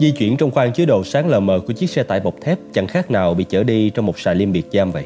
[0.00, 2.58] Di chuyển trong khoang chứa đồ sáng lờ mờ của chiếc xe tải bọc thép
[2.72, 5.04] chẳng khác nào bị chở đi trong một xà liêm biệt giam vậy.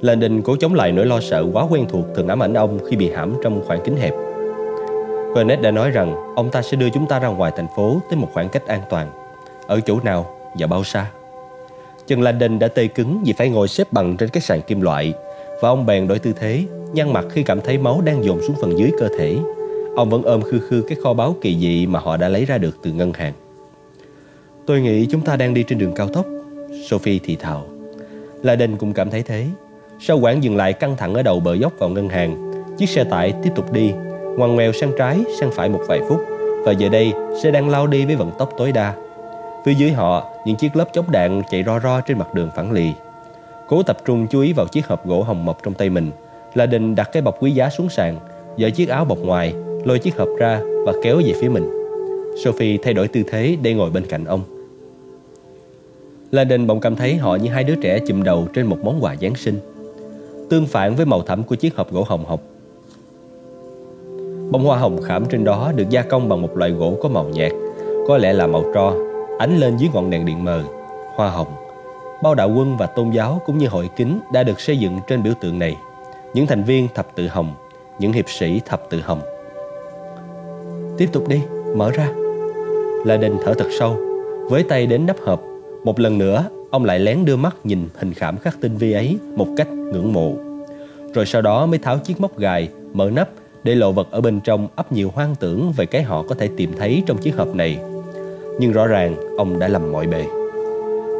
[0.00, 2.96] Landon cố chống lại nỗi lo sợ quá quen thuộc thường ám ảnh ông khi
[2.96, 4.12] bị hãm trong khoảng kính hẹp.
[5.34, 8.18] Burnett đã nói rằng ông ta sẽ đưa chúng ta ra ngoài thành phố tới
[8.18, 9.10] một khoảng cách an toàn.
[9.66, 10.26] Ở chỗ nào
[10.58, 11.10] và bao xa?
[12.06, 15.12] Chân Landon đã tê cứng vì phải ngồi xếp bằng trên cái sàn kim loại
[15.62, 18.56] và ông bèn đổi tư thế, nhăn mặt khi cảm thấy máu đang dồn xuống
[18.60, 19.36] phần dưới cơ thể.
[19.96, 22.58] Ông vẫn ôm khư khư cái kho báu kỳ dị mà họ đã lấy ra
[22.58, 23.32] được từ ngân hàng.
[24.66, 26.26] Tôi nghĩ chúng ta đang đi trên đường cao tốc,
[26.88, 27.66] Sophie thì thào.
[28.42, 29.46] Laden cũng cảm thấy thế.
[30.00, 33.04] Sau quãng dừng lại căng thẳng ở đầu bờ dốc vào ngân hàng, chiếc xe
[33.04, 33.92] tải tiếp tục đi,
[34.36, 36.20] ngoằn ngoèo sang trái, sang phải một vài phút
[36.64, 38.94] và giờ đây xe đang lao đi với vận tốc tối đa.
[39.64, 42.72] Phía dưới họ, những chiếc lớp chống đạn chạy ro ro trên mặt đường phẳng
[42.72, 42.92] lì.
[43.68, 46.10] Cố tập trung chú ý vào chiếc hộp gỗ hồng mộc trong tay mình,
[46.54, 48.16] La Đình đặt cái bọc quý giá xuống sàn,
[48.58, 51.70] giở chiếc áo bọc ngoài, lôi chiếc hộp ra và kéo về phía mình.
[52.44, 54.55] Sophie thay đổi tư thế để ngồi bên cạnh ông.
[56.30, 59.16] Landon bỗng cảm thấy họ như hai đứa trẻ chụm đầu trên một món quà
[59.20, 59.58] Giáng sinh.
[60.50, 62.40] Tương phản với màu thẫm của chiếc hộp gỗ hồng hộc.
[64.50, 67.28] Bông hoa hồng khảm trên đó được gia công bằng một loại gỗ có màu
[67.28, 67.52] nhạt,
[68.08, 68.92] có lẽ là màu tro,
[69.38, 70.62] ánh lên dưới ngọn đèn điện mờ,
[71.14, 71.48] hoa hồng.
[72.22, 75.22] Bao đạo quân và tôn giáo cũng như hội kính đã được xây dựng trên
[75.22, 75.76] biểu tượng này.
[76.34, 77.54] Những thành viên thập tự hồng,
[77.98, 79.20] những hiệp sĩ thập tự hồng.
[80.98, 81.40] Tiếp tục đi,
[81.76, 82.08] mở ra.
[83.04, 83.96] Là Đình thở thật sâu,
[84.50, 85.42] với tay đến nắp hộp
[85.86, 89.18] một lần nữa, ông lại lén đưa mắt nhìn hình khảm khắc tinh vi ấy
[89.36, 90.32] một cách ngưỡng mộ.
[91.14, 93.28] Rồi sau đó mới tháo chiếc móc gài, mở nắp
[93.64, 96.48] để lộ vật ở bên trong ấp nhiều hoang tưởng về cái họ có thể
[96.56, 97.78] tìm thấy trong chiếc hộp này.
[98.60, 100.24] Nhưng rõ ràng ông đã lầm mọi bề.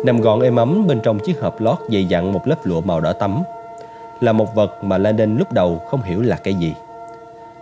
[0.04, 3.00] Nằm gọn êm ấm bên trong chiếc hộp lót dày dặn một lớp lụa màu
[3.00, 3.42] đỏ tắm
[4.20, 6.74] là một vật mà Landon lúc đầu không hiểu là cái gì.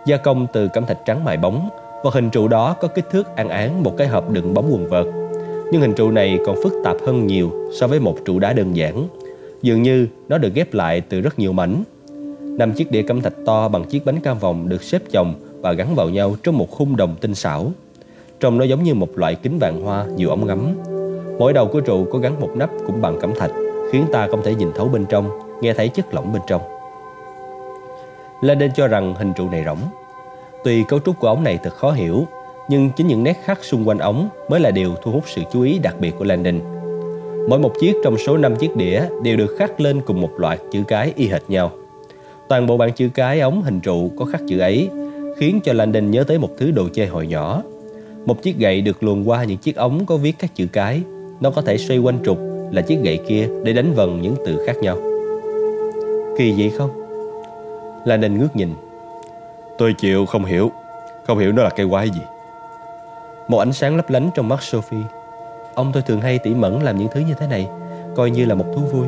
[0.05, 1.69] Gia công từ cẩm thạch trắng mài bóng,
[2.03, 4.89] vật hình trụ đó có kích thước an án một cái hộp đựng bóng quần
[4.89, 5.24] vợt
[5.71, 8.75] nhưng hình trụ này còn phức tạp hơn nhiều so với một trụ đá đơn
[8.75, 9.07] giản.
[9.61, 11.83] Dường như nó được ghép lại từ rất nhiều mảnh.
[12.41, 15.73] Năm chiếc đĩa cẩm thạch to bằng chiếc bánh cam vòng được xếp chồng và
[15.73, 17.71] gắn vào nhau trong một khung đồng tinh xảo.
[18.39, 20.75] Trông nó giống như một loại kính vàng hoa nhiều ống ngắm.
[21.39, 23.51] Mỗi đầu của trụ có gắn một nắp cũng bằng cẩm thạch,
[23.91, 25.29] khiến ta không thể nhìn thấu bên trong,
[25.61, 26.61] nghe thấy chất lỏng bên trong.
[28.41, 29.79] Landon cho rằng hình trụ này rỗng.
[30.63, 32.27] Tuy cấu trúc của ống này thật khó hiểu,
[32.69, 35.61] nhưng chính những nét khắc xung quanh ống mới là điều thu hút sự chú
[35.61, 36.59] ý đặc biệt của Landon.
[37.49, 40.59] Mỗi một chiếc trong số 5 chiếc đĩa đều được khắc lên cùng một loạt
[40.71, 41.71] chữ cái y hệt nhau.
[42.47, 44.89] Toàn bộ bảng chữ cái ống hình trụ có khắc chữ ấy,
[45.37, 47.63] khiến cho Landon nhớ tới một thứ đồ chơi hồi nhỏ.
[48.25, 51.01] Một chiếc gậy được luồn qua những chiếc ống có viết các chữ cái.
[51.39, 52.39] Nó có thể xoay quanh trục
[52.71, 54.97] là chiếc gậy kia để đánh vần những từ khác nhau.
[56.37, 56.89] Kỳ vậy không?
[58.05, 58.69] Landon ngước nhìn.
[59.77, 60.71] Tôi chịu không hiểu.
[61.27, 62.21] Không hiểu nó là cây quái gì.
[63.47, 65.03] Một ánh sáng lấp lánh trong mắt Sophie.
[65.75, 67.67] Ông tôi thường hay tỉ mẩn làm những thứ như thế này
[68.15, 69.07] Coi như là một thú vui.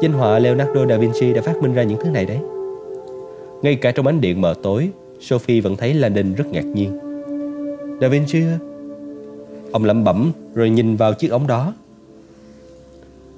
[0.00, 2.38] Danh họa Leonardo da Vinci đã phát minh ra những thứ này đấy.
[3.62, 6.98] Ngay cả trong ánh điện mờ tối Sophie vẫn thấy Landon rất ngạc nhiên.
[8.00, 8.42] Da Vinci
[9.72, 11.74] Ông lẩm bẩm rồi nhìn vào chiếc ống đó.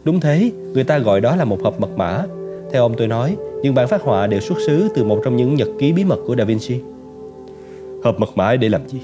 [0.04, 2.24] Đúng thế, người ta gọi đó là một hộp mật mã.
[2.72, 5.54] Theo ông tôi nói, những bản phát họa đều xuất xứ từ một trong những
[5.54, 6.80] nhật ký bí mật của Da Vinci.
[8.04, 9.00] Hộp mật mã để làm gì?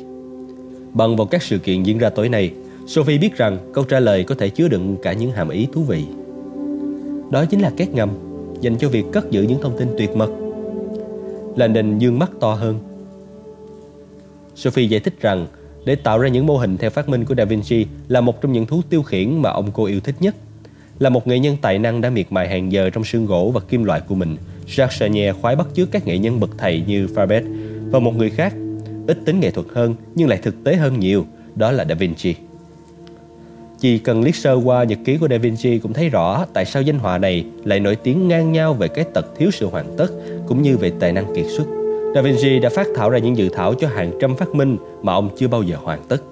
[0.94, 2.50] Bằng vào các sự kiện diễn ra tối nay,
[2.86, 5.82] Sophie biết rằng câu trả lời có thể chứa đựng cả những hàm ý thú
[5.82, 6.04] vị.
[7.30, 8.10] Đó chính là két ngầm
[8.60, 10.30] dành cho việc cất giữ những thông tin tuyệt mật.
[11.56, 12.78] Landon dương mắt to hơn.
[14.54, 15.46] Sophie giải thích rằng
[15.84, 18.52] để tạo ra những mô hình theo phát minh của Da Vinci là một trong
[18.52, 20.34] những thú tiêu khiển mà ông cô yêu thích nhất.
[20.98, 23.60] Là một nghệ nhân tài năng đã miệt mài hàng giờ trong xương gỗ và
[23.60, 27.06] kim loại của mình, Jacques Chenier khoái bắt chước các nghệ nhân bậc thầy như
[27.06, 27.42] Fabet
[27.90, 28.54] và một người khác
[29.06, 32.34] ít tính nghệ thuật hơn nhưng lại thực tế hơn nhiều, đó là Da Vinci.
[33.80, 36.82] Chỉ cần liếc sơ qua nhật ký của Da Vinci cũng thấy rõ tại sao
[36.82, 40.06] danh họa này lại nổi tiếng ngang nhau về cái tật thiếu sự hoàn tất
[40.46, 41.64] cũng như về tài năng kiệt xuất.
[42.14, 45.12] Da Vinci đã phát thảo ra những dự thảo cho hàng trăm phát minh mà
[45.12, 46.22] ông chưa bao giờ hoàn tất.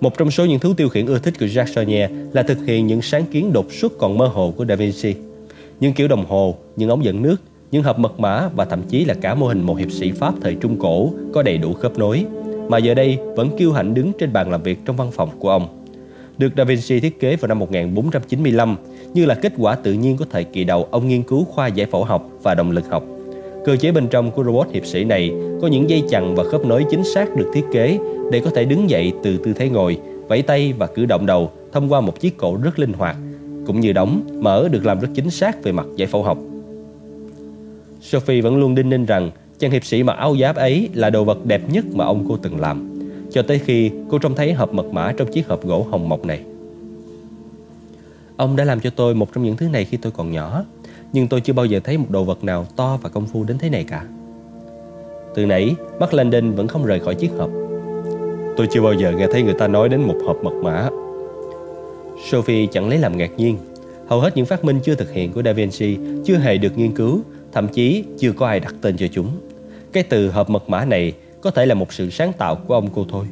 [0.00, 2.86] Một trong số những thứ tiêu khiển ưa thích của Jacques Sonnier là thực hiện
[2.86, 5.14] những sáng kiến đột xuất còn mơ hồ của Da Vinci.
[5.80, 7.36] Những kiểu đồng hồ, những ống dẫn nước,
[7.70, 10.34] những hộp mật mã và thậm chí là cả mô hình một hiệp sĩ Pháp
[10.40, 12.24] thời Trung Cổ có đầy đủ khớp nối,
[12.68, 15.50] mà giờ đây vẫn kiêu hãnh đứng trên bàn làm việc trong văn phòng của
[15.50, 15.84] ông.
[16.38, 18.76] Được Da Vinci thiết kế vào năm 1495
[19.14, 21.86] như là kết quả tự nhiên của thời kỳ đầu ông nghiên cứu khoa giải
[21.86, 23.04] phẫu học và động lực học.
[23.64, 25.32] Cơ chế bên trong của robot hiệp sĩ này
[25.62, 27.98] có những dây chằng và khớp nối chính xác được thiết kế
[28.32, 29.98] để có thể đứng dậy từ tư thế ngồi,
[30.28, 33.16] vẫy tay và cử động đầu thông qua một chiếc cổ rất linh hoạt,
[33.66, 36.38] cũng như đóng, mở được làm rất chính xác về mặt giải phẫu học.
[38.00, 41.24] Sophie vẫn luôn đinh ninh rằng chàng hiệp sĩ mặc áo giáp ấy là đồ
[41.24, 42.98] vật đẹp nhất mà ông cô từng làm.
[43.32, 46.24] cho tới khi cô trông thấy hộp mật mã trong chiếc hộp gỗ hồng mộc
[46.24, 46.40] này.
[48.36, 50.64] Ông đã làm cho tôi một trong những thứ này khi tôi còn nhỏ,
[51.12, 53.58] nhưng tôi chưa bao giờ thấy một đồ vật nào to và công phu đến
[53.58, 54.04] thế này cả.
[55.34, 57.50] Từ nãy, mắt Landon vẫn không rời khỏi chiếc hộp.
[58.56, 60.88] Tôi chưa bao giờ nghe thấy người ta nói đến một hộp mật mã.
[62.30, 63.58] Sophie chẳng lấy làm ngạc nhiên.
[64.08, 66.94] Hầu hết những phát minh chưa thực hiện của Da Vinci chưa hề được nghiên
[66.94, 67.20] cứu,
[67.52, 69.28] thậm chí chưa có ai đặt tên cho chúng.
[69.92, 72.88] Cái từ hộp mật mã này có thể là một sự sáng tạo của ông
[72.94, 73.26] cô thôi.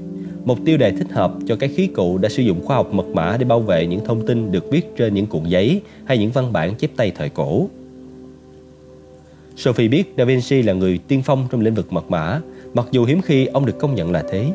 [0.44, 3.06] Một tiêu đề thích hợp cho cái khí cụ đã sử dụng khoa học mật
[3.06, 6.30] mã để bảo vệ những thông tin được viết trên những cuộn giấy hay những
[6.30, 7.68] văn bản chép tay thời cổ.
[9.56, 12.40] Sophie biết Da Vinci là người tiên phong trong lĩnh vực mật mã,
[12.74, 14.52] mặc dù hiếm khi ông được công nhận là thế.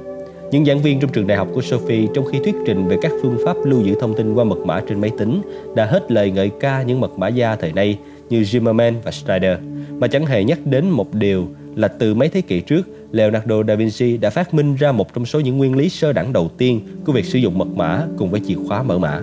[0.51, 3.11] Những giảng viên trong trường đại học của Sophie trong khi thuyết trình về các
[3.21, 5.41] phương pháp lưu giữ thông tin qua mật mã trên máy tính
[5.75, 7.97] đã hết lời ngợi ca những mật mã gia thời nay
[8.31, 9.57] như Zimmerman và Strider,
[9.97, 12.81] mà chẳng hề nhắc đến một điều là từ mấy thế kỷ trước,
[13.11, 16.33] Leonardo da Vinci đã phát minh ra một trong số những nguyên lý sơ đẳng
[16.33, 19.21] đầu tiên của việc sử dụng mật mã cùng với chìa khóa mở mã.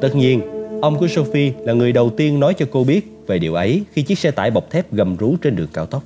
[0.00, 0.40] Tất nhiên,
[0.82, 4.02] ông của Sophie là người đầu tiên nói cho cô biết về điều ấy khi
[4.02, 6.02] chiếc xe tải bọc thép gầm rú trên đường cao tốc.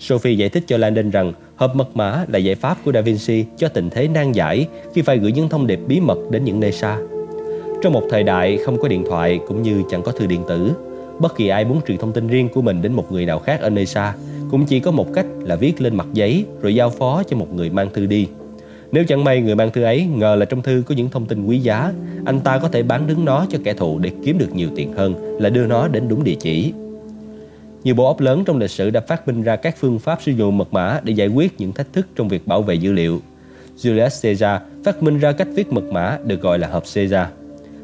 [0.00, 3.44] Sophie giải thích cho Landon rằng hộp mật mã là giải pháp của Da Vinci
[3.56, 6.60] cho tình thế nan giải khi phải gửi những thông điệp bí mật đến những
[6.60, 6.98] nơi xa.
[7.82, 10.72] Trong một thời đại không có điện thoại cũng như chẳng có thư điện tử,
[11.20, 13.60] bất kỳ ai muốn truyền thông tin riêng của mình đến một người nào khác
[13.60, 14.14] ở nơi xa
[14.50, 17.54] cũng chỉ có một cách là viết lên mặt giấy rồi giao phó cho một
[17.54, 18.28] người mang thư đi.
[18.92, 21.46] Nếu chẳng may người mang thư ấy ngờ là trong thư có những thông tin
[21.46, 21.92] quý giá,
[22.24, 24.92] anh ta có thể bán đứng nó cho kẻ thù để kiếm được nhiều tiền
[24.92, 26.72] hơn là đưa nó đến đúng địa chỉ.
[27.84, 30.32] Nhiều bộ óc lớn trong lịch sử đã phát minh ra các phương pháp sử
[30.32, 33.20] dụng mật mã để giải quyết những thách thức trong việc bảo vệ dữ liệu.
[33.76, 37.26] Julius Caesar phát minh ra cách viết mật mã được gọi là hộp Caesar.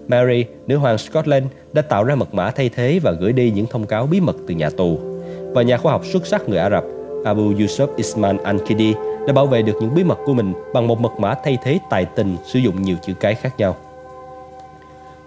[0.08, 3.66] Mary, nữ hoàng Scotland, đã tạo ra mật mã thay thế và gửi đi những
[3.66, 4.98] thông cáo bí mật từ nhà tù.
[5.52, 6.84] Và nhà khoa học xuất sắc người Ả Rập
[7.24, 8.94] Abu Yusuf Isman Al-Kidi
[9.26, 11.78] đã bảo vệ được những bí mật của mình bằng một mật mã thay thế
[11.90, 13.76] tài tình sử dụng nhiều chữ cái khác nhau.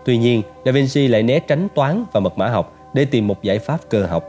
[0.05, 3.43] Tuy nhiên, Da Vinci lại né tránh toán và mật mã học để tìm một
[3.43, 4.23] giải pháp cơ học.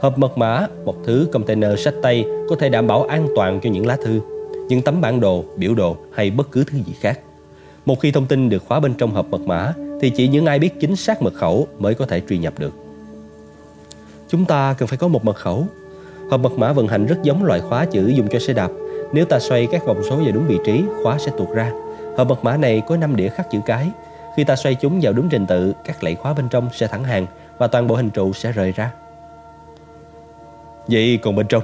[0.00, 3.70] Hộp mật mã, một thứ container sách tay có thể đảm bảo an toàn cho
[3.70, 4.20] những lá thư,
[4.68, 7.20] những tấm bản đồ, biểu đồ hay bất cứ thứ gì khác.
[7.86, 10.58] Một khi thông tin được khóa bên trong hộp mật mã thì chỉ những ai
[10.58, 12.72] biết chính xác mật khẩu mới có thể truy nhập được.
[14.28, 15.66] Chúng ta cần phải có một mật khẩu.
[16.30, 18.70] Hộp mật mã vận hành rất giống loại khóa chữ dùng cho xe đạp.
[19.12, 21.72] Nếu ta xoay các vòng số vào đúng vị trí, khóa sẽ tuột ra.
[22.16, 23.90] Hộp mật mã này có 5 đĩa khắc chữ cái.
[24.36, 27.04] Khi ta xoay chúng vào đúng trình tự, các lẫy khóa bên trong sẽ thẳng
[27.04, 27.26] hàng
[27.58, 28.92] và toàn bộ hình trụ sẽ rời ra.
[30.88, 31.62] Vậy còn bên trong?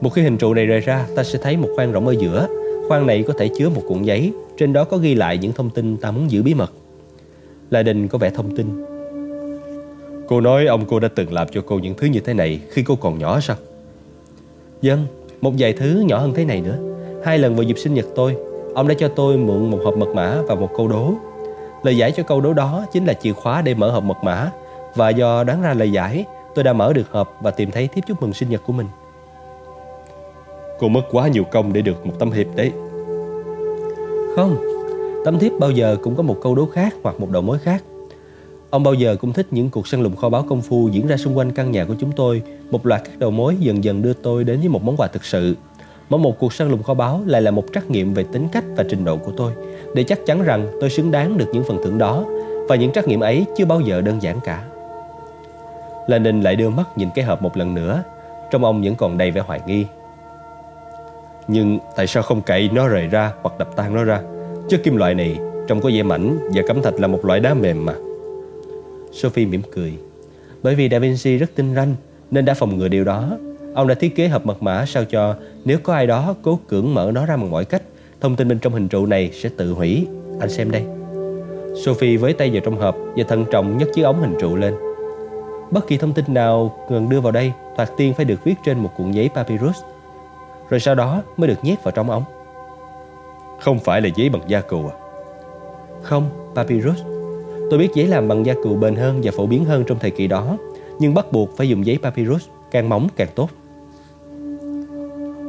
[0.00, 2.46] Một khi hình trụ này rời ra, ta sẽ thấy một khoang rộng ở giữa.
[2.88, 5.70] Khoang này có thể chứa một cuộn giấy, trên đó có ghi lại những thông
[5.70, 6.72] tin ta muốn giữ bí mật.
[7.70, 8.84] Lai Đình có vẻ thông tin.
[10.28, 12.82] Cô nói ông cô đã từng làm cho cô những thứ như thế này khi
[12.82, 13.56] cô còn nhỏ sao?
[14.82, 15.06] Dân,
[15.40, 16.78] một vài thứ nhỏ hơn thế này nữa.
[17.24, 18.36] Hai lần vào dịp sinh nhật tôi,
[18.74, 21.12] ông đã cho tôi mượn một hộp mật mã và một câu đố.
[21.82, 24.50] Lời giải cho câu đố đó chính là chìa khóa để mở hộp mật mã.
[24.94, 26.24] Và do đoán ra lời giải,
[26.54, 28.86] tôi đã mở được hộp và tìm thấy tiếp chúc mừng sinh nhật của mình.
[30.78, 32.72] Cô mất quá nhiều công để được một tấm hiệp đấy.
[34.36, 34.56] Không,
[35.24, 37.82] tấm thiếp bao giờ cũng có một câu đố khác hoặc một đầu mối khác.
[38.70, 41.16] Ông bao giờ cũng thích những cuộc săn lùng kho báu công phu diễn ra
[41.16, 42.42] xung quanh căn nhà của chúng tôi.
[42.70, 45.24] Một loạt các đầu mối dần dần đưa tôi đến với một món quà thực
[45.24, 45.56] sự.
[46.08, 48.64] Mỗi một cuộc săn lùng kho báu lại là một trắc nghiệm về tính cách
[48.76, 49.52] và trình độ của tôi,
[49.94, 52.24] để chắc chắn rằng tôi xứng đáng được những phần thưởng đó,
[52.68, 54.64] và những trắc nghiệm ấy chưa bao giờ đơn giản cả.
[56.06, 58.02] Lenin lại đưa mắt nhìn cái hộp một lần nữa,
[58.50, 59.86] Trong ông vẫn còn đầy vẻ hoài nghi
[61.48, 64.20] Nhưng tại sao không cậy nó rời ra hoặc đập tan nó ra
[64.68, 67.54] Chất kim loại này trông có vẻ mảnh và cẩm thạch là một loại đá
[67.54, 67.94] mềm mà.
[69.12, 69.92] Sophie mỉm cười.
[70.62, 71.94] Bởi vì Da Vinci rất tinh ranh,
[72.30, 73.36] Nên đã phòng ngừa điều đó.
[73.74, 76.94] Ông đã thiết kế hộp mật mã sao cho Nếu có ai đó cố cưỡng
[76.94, 77.82] mở nó ra bằng mọi cách,
[78.20, 80.06] Thông tin bên trong hình trụ này sẽ tự hủy.
[80.40, 80.82] Anh xem đây.
[81.84, 84.74] Sophie với tay vào trong hộp Và thận trọng nhấc chiếc ống hình trụ lên.
[85.70, 88.78] Bất kỳ thông tin nào cần đưa vào đây, Thoạt tiên phải được viết trên
[88.78, 89.76] một cuộn giấy papyrus,
[90.70, 92.24] Rồi sau đó mới được nhét vào trong ống.
[93.64, 94.94] Không phải là giấy bằng da cừu à?
[96.02, 96.98] Không, papyrus.
[97.70, 100.10] Tôi biết giấy làm bằng da cừu bền hơn và phổ biến hơn trong thời
[100.10, 100.56] kỳ đó
[100.98, 103.48] Nhưng bắt buộc phải dùng giấy papyrus Càng mỏng càng tốt.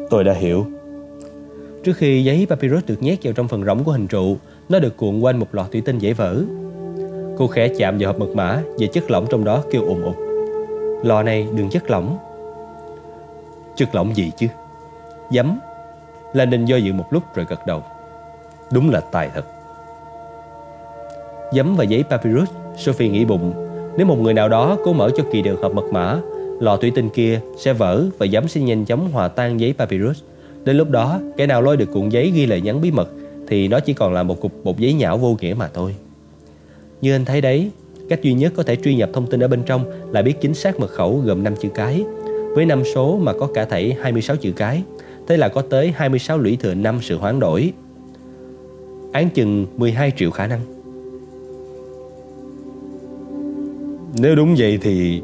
[0.10, 0.66] Tôi đã hiểu.
[1.84, 4.38] Trước khi giấy papyrus được nhét vào trong phần rỗng của hình trụ
[4.70, 6.42] Nó được cuộn quanh một lọ thủy tinh dễ vỡ.
[7.38, 10.16] Cô khẽ chạm vào hộp mật mã Và chất lỏng trong đó kêu ồn ục
[11.04, 12.18] Lò này đừng chất lỏng.
[13.76, 14.48] Chất lỏng gì chứ?
[15.32, 15.60] Giấm.
[16.34, 17.84] Landon do dự một lúc rồi gật đầu
[18.74, 19.46] Đúng là tài thật
[21.54, 23.54] Giấm và giấy papyrus Sophie nghĩ bụng
[23.98, 26.20] Nếu một người nào đó cố mở cho kỳ được hộp mật mã
[26.60, 30.22] Lò thủy tinh kia sẽ vỡ Và giấm sẽ nhanh chóng hòa tan giấy papyrus
[30.64, 33.10] Đến lúc đó, kẻ nào lôi được cuộn giấy ghi lời nhắn bí mật
[33.48, 35.96] thì nó chỉ còn là một cục bột giấy nhão vô nghĩa mà thôi.
[37.02, 37.72] Như anh thấy đấy,
[38.10, 40.54] cách duy nhất có thể truy nhập thông tin ở bên trong là biết chính
[40.54, 42.04] xác mật khẩu gồm 5 chữ cái.
[42.56, 44.84] Với năm số mà có cả thảy 26 chữ cái,
[45.28, 47.74] thế là có tới 26 lũy thừa năm sự hoán đổi.
[49.16, 50.62] Án chừng 12 triệu khả năng.
[54.18, 55.22] Nếu đúng vậy thì...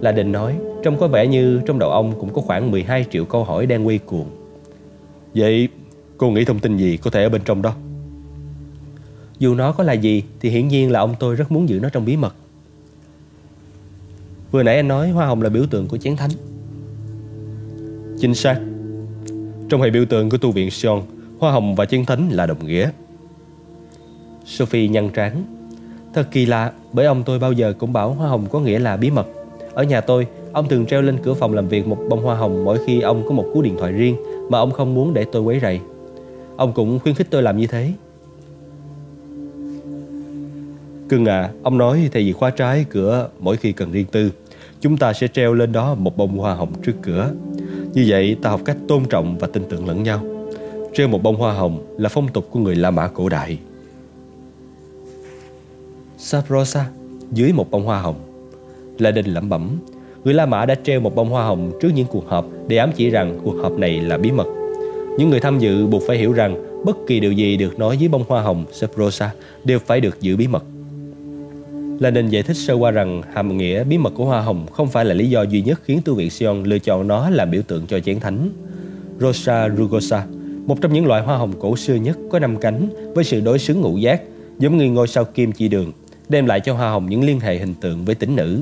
[0.00, 3.24] Là định nói, trông có vẻ như trong đầu ông cũng có khoảng 12 triệu
[3.24, 4.26] câu hỏi đang quay cuồng.
[5.34, 5.68] Vậy
[6.16, 7.74] cô nghĩ thông tin gì có thể ở bên trong đó?
[9.38, 11.88] Dù nó có là gì thì hiển nhiên là ông tôi rất muốn giữ nó
[11.88, 12.34] trong bí mật.
[14.50, 16.30] Vừa nãy anh nói hoa hồng là biểu tượng của chén thánh.
[18.18, 18.60] Chính xác.
[19.68, 21.02] Trong hệ biểu tượng của tu viện Sion,
[21.40, 22.90] hoa hồng và chân thánh là đồng nghĩa.
[24.44, 25.44] Sophie nhăn trán.
[26.14, 28.96] Thật kỳ lạ, bởi ông tôi bao giờ cũng bảo hoa hồng có nghĩa là
[28.96, 29.26] bí mật.
[29.74, 32.64] Ở nhà tôi, ông thường treo lên cửa phòng làm việc một bông hoa hồng
[32.64, 34.16] mỗi khi ông có một cú điện thoại riêng
[34.50, 35.80] mà ông không muốn để tôi quấy rầy.
[36.56, 37.92] Ông cũng khuyến khích tôi làm như thế.
[41.08, 44.30] Cưng à, ông nói thay vì khóa trái cửa mỗi khi cần riêng tư,
[44.80, 47.30] chúng ta sẽ treo lên đó một bông hoa hồng trước cửa.
[47.94, 50.22] Như vậy ta học cách tôn trọng và tin tưởng lẫn nhau.
[50.94, 53.58] Treo một bông hoa hồng là phong tục của người La Mã cổ đại.
[56.18, 56.86] Saprosa
[57.32, 58.16] dưới một bông hoa hồng.
[58.98, 59.78] La Đinh lẩm bẩm,
[60.24, 62.90] người La Mã đã treo một bông hoa hồng trước những cuộc họp để ám
[62.96, 64.46] chỉ rằng cuộc họp này là bí mật.
[65.18, 68.08] Những người tham dự buộc phải hiểu rằng bất kỳ điều gì được nói dưới
[68.08, 69.30] bông hoa hồng Saprosa
[69.64, 70.64] đều phải được giữ bí mật.
[72.00, 75.04] Lenin giải thích sơ qua rằng hàm nghĩa bí mật của hoa hồng không phải
[75.04, 77.86] là lý do duy nhất khiến tu viện Sion lựa chọn nó làm biểu tượng
[77.86, 78.50] cho chén thánh.
[79.20, 80.24] Rosa rugosa,
[80.66, 83.58] một trong những loại hoa hồng cổ xưa nhất có năm cánh với sự đối
[83.58, 84.22] xứng ngũ giác,
[84.58, 85.92] giống như ngôi sao kim chỉ đường,
[86.28, 88.60] đem lại cho hoa hồng những liên hệ hình tượng với tính nữ.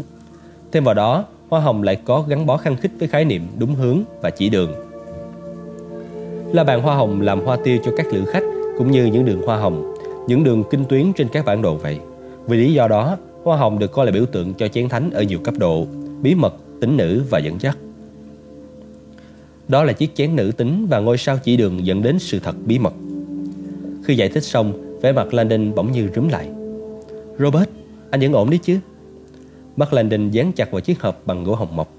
[0.73, 3.75] Thêm vào đó, hoa hồng lại có gắn bó khăng khít với khái niệm đúng
[3.75, 4.73] hướng và chỉ đường.
[6.53, 8.43] La bàn hoa hồng làm hoa tiêu cho các lữ khách
[8.79, 9.95] cũng như những đường hoa hồng,
[10.29, 11.99] những đường kinh tuyến trên các bản đồ vậy.
[12.47, 15.23] Vì lý do đó, hoa hồng được coi là biểu tượng cho chén thánh ở
[15.23, 15.87] nhiều cấp độ,
[16.23, 17.79] bí mật, tính nữ và dẫn dắt.
[19.69, 22.57] Đó là chiếc chén nữ tính và ngôi sao chỉ đường dẫn đến sự thật
[22.67, 22.93] bí mật.
[24.05, 26.49] Khi giải thích xong, vẻ mặt Landon bỗng như rúm lại.
[27.39, 27.69] Robert,
[28.11, 28.79] anh vẫn ổn đấy chứ?
[29.77, 31.93] Mắt Landon dán chặt vào chiếc hộp bằng gỗ hồng mộc.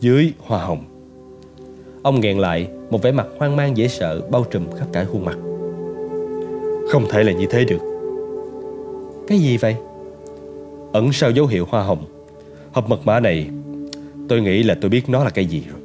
[0.00, 0.84] Dưới hoa hồng.
[2.02, 5.24] Ông nghẹn lại, một vẻ mặt hoang mang dễ sợ bao trùm khắp cả khuôn
[5.24, 5.36] mặt.
[6.90, 7.80] Không thể là như thế được.
[9.28, 9.76] Cái gì vậy?
[10.94, 12.04] ẩn sau dấu hiệu hoa hồng.
[12.72, 13.46] Hộp mật mã này,
[14.28, 15.80] tôi nghĩ là tôi biết nó là cái gì rồi.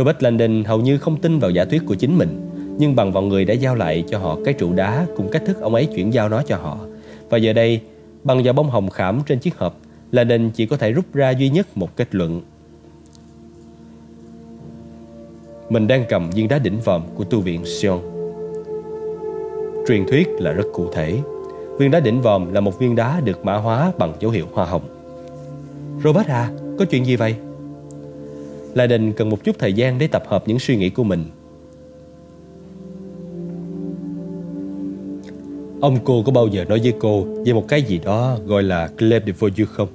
[0.00, 3.22] Robert Landon hầu như không tin vào giả thuyết của chính mình, nhưng bằng vào
[3.22, 6.14] người đã giao lại cho họ cái trụ đá cùng cách thức ông ấy chuyển
[6.14, 6.78] giao nó cho họ.
[7.28, 7.80] Và giờ đây,
[8.24, 9.76] bằng vào bông hồng khảm trên chiếc hộp,
[10.12, 12.40] Landon chỉ có thể rút ra duy nhất một kết luận.
[15.68, 18.00] Mình đang cầm viên đá đỉnh vòm của tu viện Sion.
[19.88, 21.18] Truyền thuyết là rất cụ thể.
[21.78, 24.64] Viên đá đỉnh vòm là một viên đá được mã hóa bằng dấu hiệu hoa
[24.66, 24.82] hồng.
[26.04, 27.34] Robert à, có chuyện gì vậy?
[28.74, 31.24] Lại đình cần một chút thời gian để tập hợp những suy nghĩ của mình.
[35.80, 38.88] Ông cô có bao giờ nói với cô về một cái gì đó gọi là
[38.98, 39.88] Clef de Voyou không?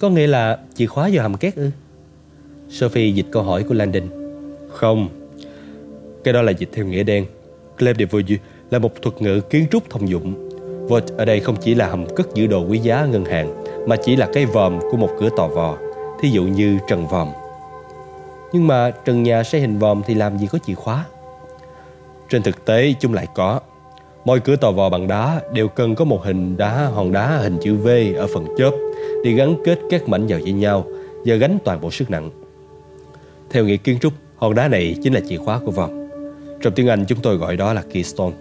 [0.00, 1.70] Có nghĩa là chìa khóa vào hầm két ư?
[2.68, 4.02] Sophie dịch câu hỏi của Landon.
[4.68, 5.08] Không,
[6.24, 7.26] cái đó là dịch theo nghĩa đen.
[7.78, 8.38] Clef de Voyou
[8.70, 10.48] là một thuật ngữ kiến trúc thông dụng.
[10.88, 13.96] Vault ở đây không chỉ là hầm cất giữ đồ quý giá ngân hàng, mà
[13.96, 15.78] chỉ là cái vòm của một cửa tò vò,
[16.20, 17.28] thí dụ như trần vòm.
[18.52, 21.04] Nhưng mà trần nhà xây hình vòm thì làm gì có chìa khóa?
[22.28, 23.60] Trên thực tế chúng lại có.
[24.24, 27.58] Mỗi cửa tò vò bằng đá đều cần có một hình đá hòn đá hình
[27.62, 28.70] chữ V ở phần chớp
[29.24, 30.84] để gắn kết các mảnh vào với nhau
[31.24, 32.30] và gánh toàn bộ sức nặng.
[33.50, 35.90] Theo nghĩa kiến trúc, hòn đá này chính là chìa khóa của vòm.
[36.60, 38.34] Trong tiếng Anh chúng tôi gọi đó là keystone.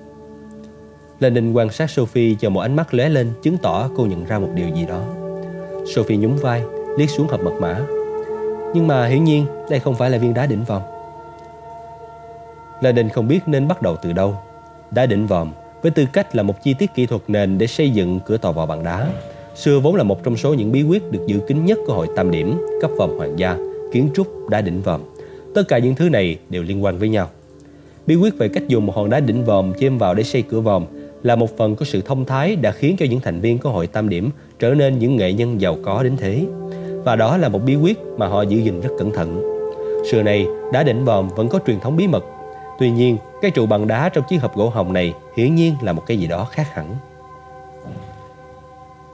[1.19, 4.39] Lenin quan sát Sophie cho một ánh mắt lóe lên chứng tỏ cô nhận ra
[4.39, 5.01] một điều gì đó.
[5.95, 6.61] Sophie nhún vai,
[6.97, 7.81] liếc xuống hộp mật mã.
[8.73, 10.81] Nhưng mà hiển nhiên đây không phải là viên đá đỉnh vòm.
[12.81, 14.35] Lenin không biết nên bắt đầu từ đâu.
[14.91, 17.89] Đá đỉnh vòm với tư cách là một chi tiết kỹ thuật nền để xây
[17.89, 19.07] dựng cửa tòa vào bằng đá.
[19.55, 22.07] Xưa vốn là một trong số những bí quyết được giữ kín nhất của hội
[22.15, 23.57] tam điểm, cấp vòm hoàng gia,
[23.91, 25.01] kiến trúc, đá đỉnh vòm.
[25.55, 27.29] Tất cả những thứ này đều liên quan với nhau.
[28.07, 30.59] Bí quyết về cách dùng một hòn đá đỉnh vòm chêm vào để xây cửa
[30.59, 30.85] vòm
[31.23, 33.87] là một phần của sự thông thái đã khiến cho những thành viên của hội
[33.87, 36.45] tam điểm trở nên những nghệ nhân giàu có đến thế.
[37.05, 39.41] Và đó là một bí quyết mà họ giữ gìn rất cẩn thận.
[40.11, 42.23] Xưa này, đá đỉnh vòm vẫn có truyền thống bí mật.
[42.79, 45.93] Tuy nhiên, cái trụ bằng đá trong chiếc hộp gỗ hồng này hiển nhiên là
[45.93, 46.95] một cái gì đó khác hẳn.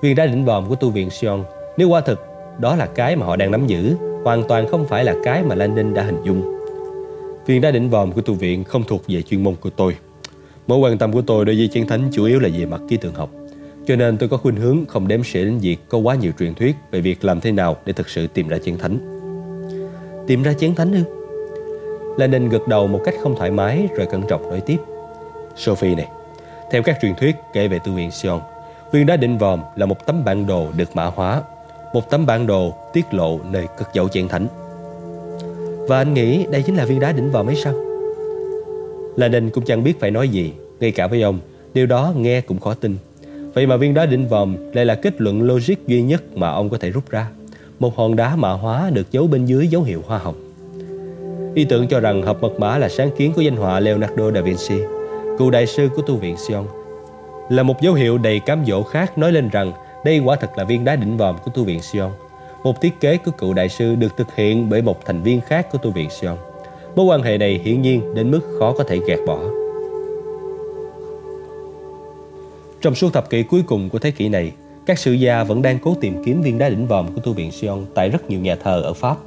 [0.01, 1.43] Viên đá đỉnh vòm của tu viện Sion
[1.77, 2.25] nếu qua thực
[2.59, 5.55] đó là cái mà họ đang nắm giữ, hoàn toàn không phải là cái mà
[5.55, 6.57] Landon đã hình dung.
[7.45, 9.95] Viên đá đỉnh vòm của tu viện không thuộc về chuyên môn của tôi.
[10.67, 12.97] Mối quan tâm của tôi đối với chiến thánh chủ yếu là về mặt ký
[12.97, 13.29] tượng học.
[13.85, 16.53] Cho nên tôi có khuynh hướng không đếm xỉa đến việc có quá nhiều truyền
[16.53, 18.99] thuyết về việc làm thế nào để thực sự tìm ra chiến thánh.
[20.27, 21.03] Tìm ra chiến thánh ư?
[22.17, 24.77] Lenin gật đầu một cách không thoải mái rồi cẩn trọng nói tiếp.
[25.55, 26.07] Sophie này,
[26.71, 28.39] theo các truyền thuyết kể về tư viện Sion,
[28.91, 31.41] viên đá định vòm là một tấm bản đồ được mã hóa,
[31.93, 34.47] một tấm bản đồ tiết lộ nơi cất dấu chiến thánh.
[35.87, 37.73] Và anh nghĩ đây chính là viên đá đỉnh vòm ấy sao?
[39.15, 41.39] Lenin cũng chẳng biết phải nói gì, ngay cả với ông,
[41.73, 42.97] điều đó nghe cũng khó tin.
[43.53, 46.69] Vậy mà viên đá đỉnh vòm lại là kết luận logic duy nhất mà ông
[46.69, 47.27] có thể rút ra.
[47.79, 50.35] Một hòn đá mạ hóa được giấu bên dưới dấu hiệu hoa hồng.
[51.55, 54.41] Ý tưởng cho rằng hộp mật mã là sáng kiến của danh họa Leonardo da
[54.41, 54.75] Vinci,
[55.39, 56.65] cựu đại sư của tu viện Sion,
[57.49, 59.71] là một dấu hiệu đầy cám dỗ khác nói lên rằng
[60.05, 62.11] đây quả thật là viên đá đỉnh vòm của tu viện Sion.
[62.63, 65.67] Một thiết kế của cựu đại sư được thực hiện bởi một thành viên khác
[65.71, 66.37] của tu viện Sion.
[66.95, 69.39] Mối quan hệ này hiển nhiên đến mức khó có thể gạt bỏ.
[72.81, 74.51] Trong suốt thập kỷ cuối cùng của thế kỷ này,
[74.85, 77.51] các sử gia vẫn đang cố tìm kiếm viên đá đỉnh vòm của tu viện
[77.51, 79.17] Sion tại rất nhiều nhà thờ ở Pháp.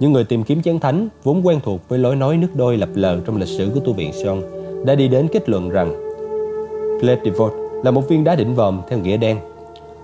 [0.00, 2.88] Những người tìm kiếm chén thánh vốn quen thuộc với lối nói nước đôi lập
[2.94, 4.42] lờ trong lịch sử của tu viện Sion
[4.84, 5.94] đã đi đến kết luận rằng
[7.00, 7.52] Clef de Vaux
[7.84, 9.38] là một viên đá đỉnh vòm theo nghĩa đen.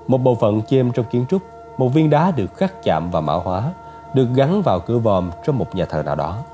[0.07, 1.42] Một bộ phận chêm trong kiến trúc,
[1.78, 3.73] một viên đá được khắc chạm và mã hóa,
[4.14, 6.45] được gắn vào cửa vòm trong một nhà thờ nào đó.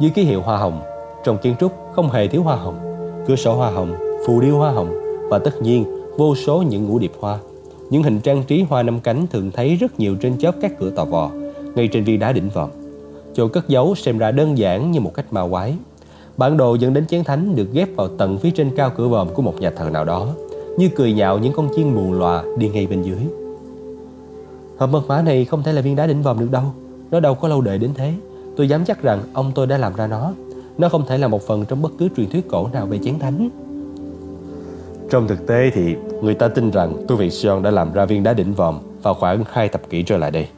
[0.00, 0.80] Dưới ký hiệu hoa hồng,
[1.24, 2.78] trong kiến trúc không hề thiếu hoa hồng,
[3.26, 3.94] cửa sổ hoa hồng,
[4.26, 5.01] phù điêu hoa hồng
[5.32, 5.84] và tất nhiên
[6.16, 7.38] vô số những ngũ điệp hoa.
[7.90, 10.90] Những hình trang trí hoa năm cánh thường thấy rất nhiều trên chóp các cửa
[10.90, 11.30] tò vò,
[11.74, 12.70] ngay trên viên đá đỉnh vòm.
[13.34, 15.74] Chỗ cất giấu xem ra đơn giản như một cách ma quái.
[16.36, 19.28] Bản đồ dẫn đến chén thánh được ghép vào tận phía trên cao cửa vòm
[19.34, 20.28] của một nhà thờ nào đó,
[20.78, 23.20] như cười nhạo những con chiên mù lòa đi ngay bên dưới.
[24.78, 26.64] Hộp mật mã này không thể là viên đá đỉnh vòm được đâu,
[27.10, 28.12] nó đâu có lâu đời đến thế.
[28.56, 30.32] Tôi dám chắc rằng ông tôi đã làm ra nó.
[30.78, 33.18] Nó không thể là một phần trong bất cứ truyền thuyết cổ nào về chén
[33.18, 33.50] thánh.
[35.12, 38.22] Trong thực tế thì người ta tin rằng tu viện Sion đã làm ra viên
[38.22, 40.48] đá đỉnh vòm vào khoảng hai thập kỷ trở lại đây.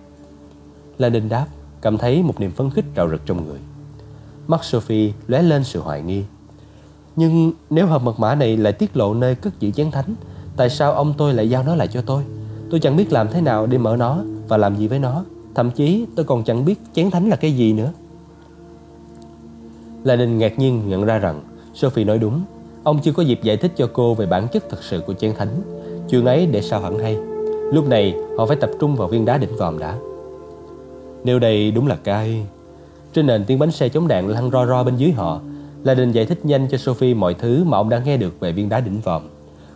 [0.99, 1.47] La đáp,
[1.81, 3.59] cảm thấy một niềm phấn khích rạo rực trong người.
[4.47, 6.25] Mắt Sophie lóe lên sự hoài nghi.
[7.17, 10.15] Nhưng nếu hộp mật mã này lại tiết lộ nơi cất giữ chén thánh,
[10.57, 12.23] tại sao ông tôi lại giao nó lại cho tôi?
[12.71, 15.25] Tôi chẳng biết làm thế nào để mở nó và làm gì với nó.
[15.55, 17.93] Thậm chí tôi còn chẳng biết chén thánh là cái gì nữa.
[20.05, 21.43] La ngạc nhiên nhận ra rằng
[21.75, 22.43] Sophie nói đúng.
[22.85, 25.35] Ông chưa có dịp giải thích cho cô về bản chất thật sự của chén
[25.35, 25.49] thánh.
[26.11, 27.17] Chuyện ấy để sao hẳn hay.
[27.73, 29.99] Lúc này họ phải tập trung vào viên đá đỉnh vòm đã.
[31.25, 32.47] Nếu đây đúng là cay.
[33.13, 35.41] Trên nền tiếng bánh xe chống đạn lăn ro ro bên dưới họ,
[35.85, 38.53] là Đình giải thích nhanh cho Sophie mọi thứ mà ông đã nghe được về
[38.53, 39.23] viên đá đỉnh vòm.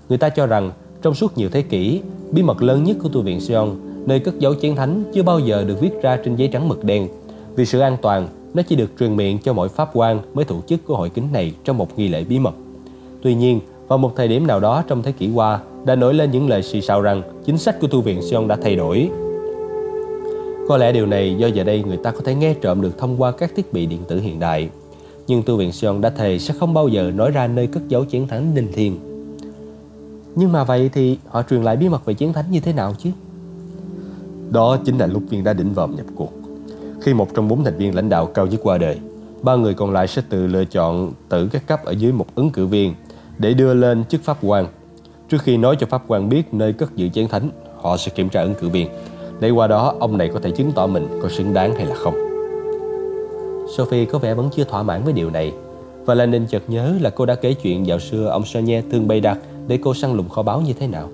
[0.09, 3.23] Người ta cho rằng trong suốt nhiều thế kỷ, bí mật lớn nhất của tu
[3.23, 6.49] viện Sion, nơi cất dấu chén thánh chưa bao giờ được viết ra trên giấy
[6.49, 7.09] trắng mực đen.
[7.57, 10.61] Vì sự an toàn, nó chỉ được truyền miệng cho mỗi pháp quan mới tổ
[10.67, 12.55] chức của hội kính này trong một nghi lễ bí mật.
[13.23, 16.31] Tuy nhiên, vào một thời điểm nào đó trong thế kỷ qua, đã nổi lên
[16.31, 19.11] những lời xì xào rằng chính sách của tu viện Sion đã thay đổi
[20.69, 23.23] có lẽ điều này do giờ đây người ta có thể nghe trộm được thông
[23.23, 24.69] qua các thiết bị điện tử hiện đại.
[25.27, 28.05] Nhưng tu viện Sion đã thề sẽ không bao giờ nói ra nơi cất giấu
[28.05, 28.99] chiến thánh linh thiêng.
[30.35, 32.95] Nhưng mà vậy thì họ truyền lại bí mật về chiến thánh như thế nào
[32.99, 33.11] chứ?
[34.51, 36.33] Đó chính là lúc viên đã đỉnh vòm nhập cuộc.
[37.01, 38.99] Khi một trong bốn thành viên lãnh đạo cao nhất qua đời,
[39.43, 42.51] ba người còn lại sẽ tự lựa chọn tử các cấp ở dưới một ứng
[42.51, 42.95] cử viên
[43.39, 44.67] để đưa lên chức pháp quan.
[45.29, 48.29] Trước khi nói cho pháp quan biết nơi cất giữ chén thánh, họ sẽ kiểm
[48.29, 48.89] tra ứng cử viên
[49.41, 51.95] để qua đó ông này có thể chứng tỏ mình có xứng đáng hay là
[51.95, 52.15] không.
[53.77, 55.53] Sophie có vẻ vẫn chưa thỏa mãn với điều này
[56.05, 59.21] và Lenin chợt nhớ là cô đã kể chuyện dạo xưa ông Sonia thường bày
[59.21, 61.09] đặt để cô săn lùng kho báu như thế nào.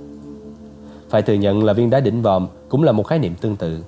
[1.11, 3.79] Phải thừa nhận là viên đá đỉnh vòm cũng là một khái niệm tương tự.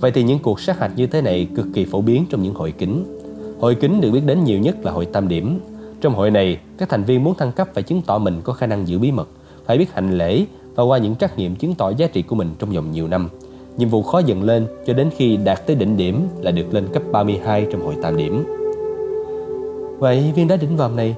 [0.00, 2.54] Vậy thì những cuộc sát hạch như thế này cực kỳ phổ biến trong những
[2.54, 3.04] hội kính.
[3.60, 5.60] Hội kính được biết đến nhiều nhất là hội tam điểm.
[6.00, 8.66] Trong hội này, các thành viên muốn thăng cấp phải chứng tỏ mình có khả
[8.66, 9.28] năng giữ bí mật,
[9.66, 12.54] phải biết hành lễ và qua những trắc nghiệm chứng tỏ giá trị của mình
[12.58, 13.28] trong vòng nhiều năm
[13.76, 16.88] Nhiệm vụ khó dần lên cho đến khi đạt tới đỉnh điểm là được lên
[16.92, 18.44] cấp 32 trong hội tam điểm.
[19.98, 21.16] Vậy viên đá đỉnh vòm này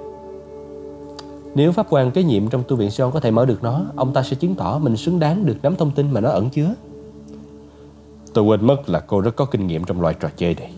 [1.55, 4.13] nếu pháp quan kế nhiệm trong tu viện Sion có thể mở được nó, ông
[4.13, 6.75] ta sẽ chứng tỏ mình xứng đáng được nắm thông tin mà nó ẩn chứa.
[8.35, 10.73] Tôi quên mất là cô rất có kinh nghiệm trong loại trò chơi này.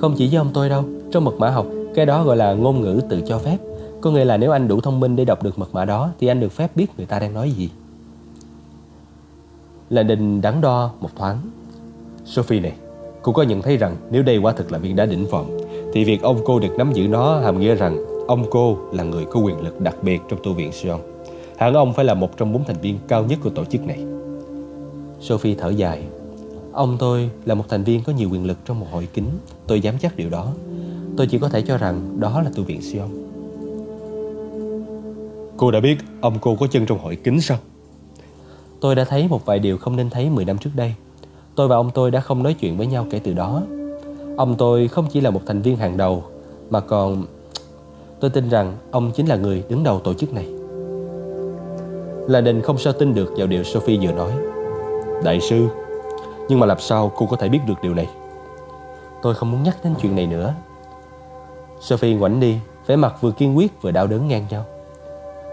[0.00, 2.80] Không chỉ với ông tôi đâu, trong mật mã học, cái đó gọi là ngôn
[2.80, 3.56] ngữ tự cho phép.
[4.00, 6.26] Có nghĩa là nếu anh đủ thông minh để đọc được mật mã đó thì
[6.26, 7.70] anh được phép biết người ta đang nói gì
[9.90, 11.38] là đình đắn đo một thoáng.
[12.24, 12.72] Sophie này,
[13.22, 15.46] cô có nhận thấy rằng nếu đây quả thực là viên đá đỉnh vòm,
[15.92, 19.24] thì việc ông cô được nắm giữ nó hàm nghĩa rằng ông cô là người
[19.24, 21.00] có quyền lực đặc biệt trong tu viện Sion.
[21.56, 23.98] Hẳn ông phải là một trong bốn thành viên cao nhất của tổ chức này.
[25.20, 26.02] Sophie thở dài.
[26.72, 29.28] Ông tôi là một thành viên có nhiều quyền lực trong một hội kính.
[29.66, 30.52] Tôi dám chắc điều đó.
[31.18, 33.08] Tôi chỉ có thể cho rằng đó là tu viện Sion.
[35.56, 37.58] Cô đã biết ông cô có chân trong hội kính sao?
[38.80, 40.94] Tôi đã thấy một vài điều không nên thấy 10 năm trước đây.
[41.54, 43.62] Tôi và ông tôi đã không nói chuyện với nhau kể từ đó.
[44.36, 46.24] Ông tôi không chỉ là một thành viên hàng đầu,
[46.70, 47.24] mà còn...
[48.20, 50.46] Tôi tin rằng ông chính là người đứng đầu tổ chức này.
[52.28, 54.32] Là đình không sao tin được vào điều Sophie vừa nói.
[55.24, 55.68] Đại sư,
[56.48, 58.08] nhưng mà làm sao cô có thể biết được điều này?
[59.22, 60.54] Tôi không muốn nhắc đến chuyện này nữa.
[61.80, 64.64] Sophie ngoảnh đi, vẻ mặt vừa kiên quyết vừa đau đớn ngang nhau.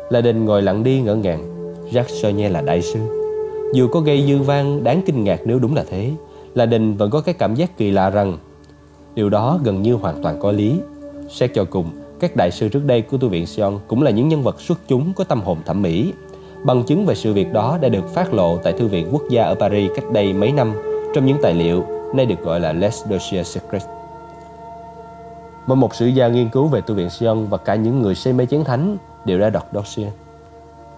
[0.09, 1.43] La đình ngồi lặng đi ngỡ ngàng.
[1.91, 2.99] Jacques Sonnier là đại sư.
[3.73, 6.11] Dù có gây dư vang đáng kinh ngạc nếu đúng là thế,
[6.55, 8.37] La đình vẫn có cái cảm giác kỳ lạ rằng
[9.15, 10.79] điều đó gần như hoàn toàn có lý.
[11.29, 11.85] Xét cho cùng,
[12.19, 14.79] các đại sư trước đây của tu viện Sion cũng là những nhân vật xuất
[14.87, 16.13] chúng có tâm hồn thẩm mỹ.
[16.63, 19.43] Bằng chứng về sự việc đó đã được phát lộ tại Thư viện Quốc gia
[19.43, 20.73] ở Paris cách đây mấy năm
[21.13, 23.85] trong những tài liệu nay được gọi là Les Dossiers Secrets
[25.67, 28.33] mà một sử gia nghiên cứu về tu viện Sion và cả những người say
[28.33, 30.09] mê chén thánh đều đã đọc dossier.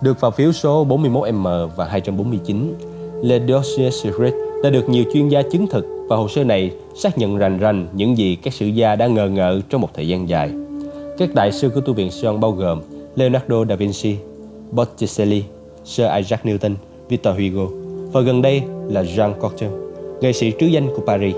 [0.02, 2.74] Được vào phiếu số 41M và 249,
[3.22, 7.18] Le Dossier Secret đã được nhiều chuyên gia chứng thực và hồ sơ này xác
[7.18, 10.30] nhận rành rành những gì các sử gia đã ngờ ngợ trong một thời gian
[10.30, 10.52] dài.
[11.18, 12.82] Các đại sư của tu viện Sion bao gồm
[13.16, 14.16] Leonardo da Vinci,
[14.72, 15.44] Botticelli,
[15.86, 16.76] Sir Isaac Newton,
[17.10, 17.72] Victor Hugo
[18.12, 19.72] và gần đây là Jean Cocteau,
[20.22, 21.36] nghệ sĩ trứ danh của Paris.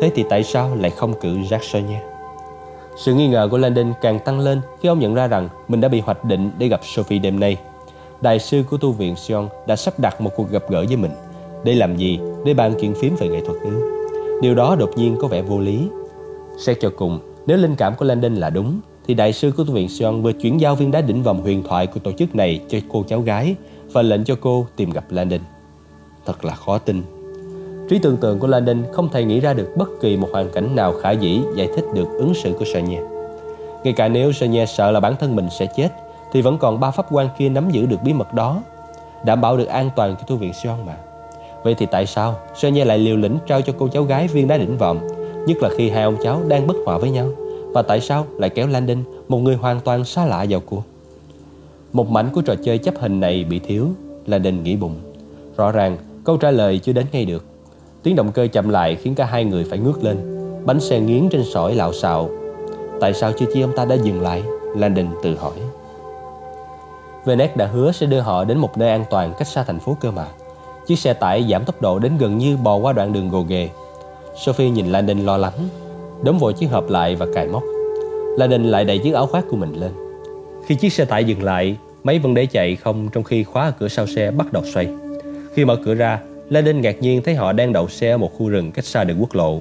[0.00, 2.15] Thế thì tại sao lại không cử Jacques Sonnier?
[2.96, 5.88] Sự nghi ngờ của Landon càng tăng lên khi ông nhận ra rằng mình đã
[5.88, 7.56] bị hoạch định để gặp Sophie đêm nay.
[8.20, 11.10] Đại sư của tu viện Sion đã sắp đặt một cuộc gặp gỡ với mình.
[11.64, 12.18] Để làm gì?
[12.44, 13.90] Để bàn chuyện phím về nghệ thuật ư?
[14.42, 15.88] Điều đó đột nhiên có vẻ vô lý.
[16.58, 19.72] Xét cho cùng, nếu linh cảm của Landon là đúng, thì đại sư của tu
[19.72, 22.60] viện Sion vừa chuyển giao viên đá đỉnh vòng huyền thoại của tổ chức này
[22.68, 23.56] cho cô cháu gái
[23.92, 25.40] và lệnh cho cô tìm gặp Landon.
[26.26, 27.02] Thật là khó tin
[27.88, 30.76] Trí tưởng tượng của Landon không thể nghĩ ra được bất kỳ một hoàn cảnh
[30.76, 33.00] nào khả dĩ giải thích được ứng xử của Sonia.
[33.84, 35.88] Ngay cả nếu Sonia sợ là bản thân mình sẽ chết,
[36.32, 38.62] thì vẫn còn ba pháp quan kia nắm giữ được bí mật đó,
[39.24, 40.96] đảm bảo được an toàn cho tu viện Sion mà.
[41.64, 44.58] Vậy thì tại sao Sonia lại liều lĩnh trao cho cô cháu gái viên đá
[44.58, 44.98] đỉnh vòm,
[45.46, 47.28] nhất là khi hai ông cháu đang bất hòa với nhau?
[47.72, 50.82] Và tại sao lại kéo Landon, một người hoàn toàn xa lạ vào cuộc?
[51.92, 53.88] Một mảnh của trò chơi chấp hình này bị thiếu,
[54.26, 54.94] Landon nghĩ bụng.
[55.56, 57.44] Rõ ràng câu trả lời chưa đến ngay được.
[58.06, 60.16] Tiếng động cơ chậm lại khiến cả hai người phải ngước lên.
[60.64, 62.30] Bánh xe nghiến trên sỏi lạo xạo.
[63.00, 64.42] Tại sao chưa chi ông ta đã dừng lại?
[64.76, 65.52] Landon tự hỏi.
[67.24, 69.96] Venet đã hứa sẽ đưa họ đến một nơi an toàn cách xa thành phố
[70.00, 70.26] cơ mà.
[70.86, 73.68] Chiếc xe tải giảm tốc độ đến gần như bò qua đoạn đường gồ ghề.
[74.44, 75.68] Sophie nhìn Landon lo lắng,
[76.22, 77.62] Đóng vội chiếc hộp lại và cài móc.
[78.38, 79.90] Landon lại đẩy chiếc áo khoác của mình lên.
[80.66, 83.72] Khi chiếc xe tải dừng lại Máy vẫn để chạy không trong khi khóa ở
[83.78, 84.88] cửa sau xe bắt đầu xoay.
[85.54, 88.38] Khi mở cửa ra Lê Đinh ngạc nhiên thấy họ đang đậu xe ở một
[88.38, 89.60] khu rừng cách xa đường quốc lộ.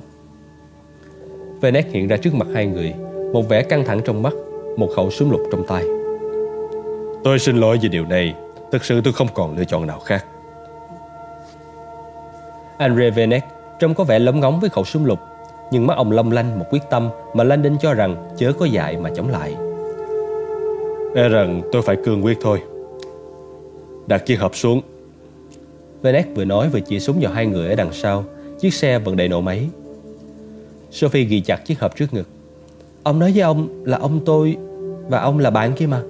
[1.62, 2.94] Venet hiện ra trước mặt hai người,
[3.34, 4.34] một vẻ căng thẳng trong mắt,
[4.78, 5.84] một khẩu súng lục trong tay.
[7.24, 8.34] Tôi xin lỗi vì điều này,
[8.72, 10.26] thực sự tôi không còn lựa chọn nào khác.
[12.78, 13.44] Andre Venet
[13.80, 15.20] trông có vẻ lấm ngóng với khẩu súng lục,
[15.72, 18.98] nhưng mắt ông long lanh một quyết tâm mà Landon cho rằng chớ có dại
[18.98, 19.56] mà chống lại.
[21.16, 22.62] E rằng tôi phải cương quyết thôi.
[24.08, 24.82] Đặt chiếc hộp xuống
[26.06, 28.24] Venet vừa nói vừa chỉ súng vào hai người ở đằng sau.
[28.60, 29.70] Chiếc xe vẫn đầy nổ máy.
[30.92, 32.28] Sophie ghi chặt chiếc hộp trước ngực.
[33.04, 34.58] Ông nói với ông là ông tôi
[35.10, 36.02] Và ông là bạn kia mà.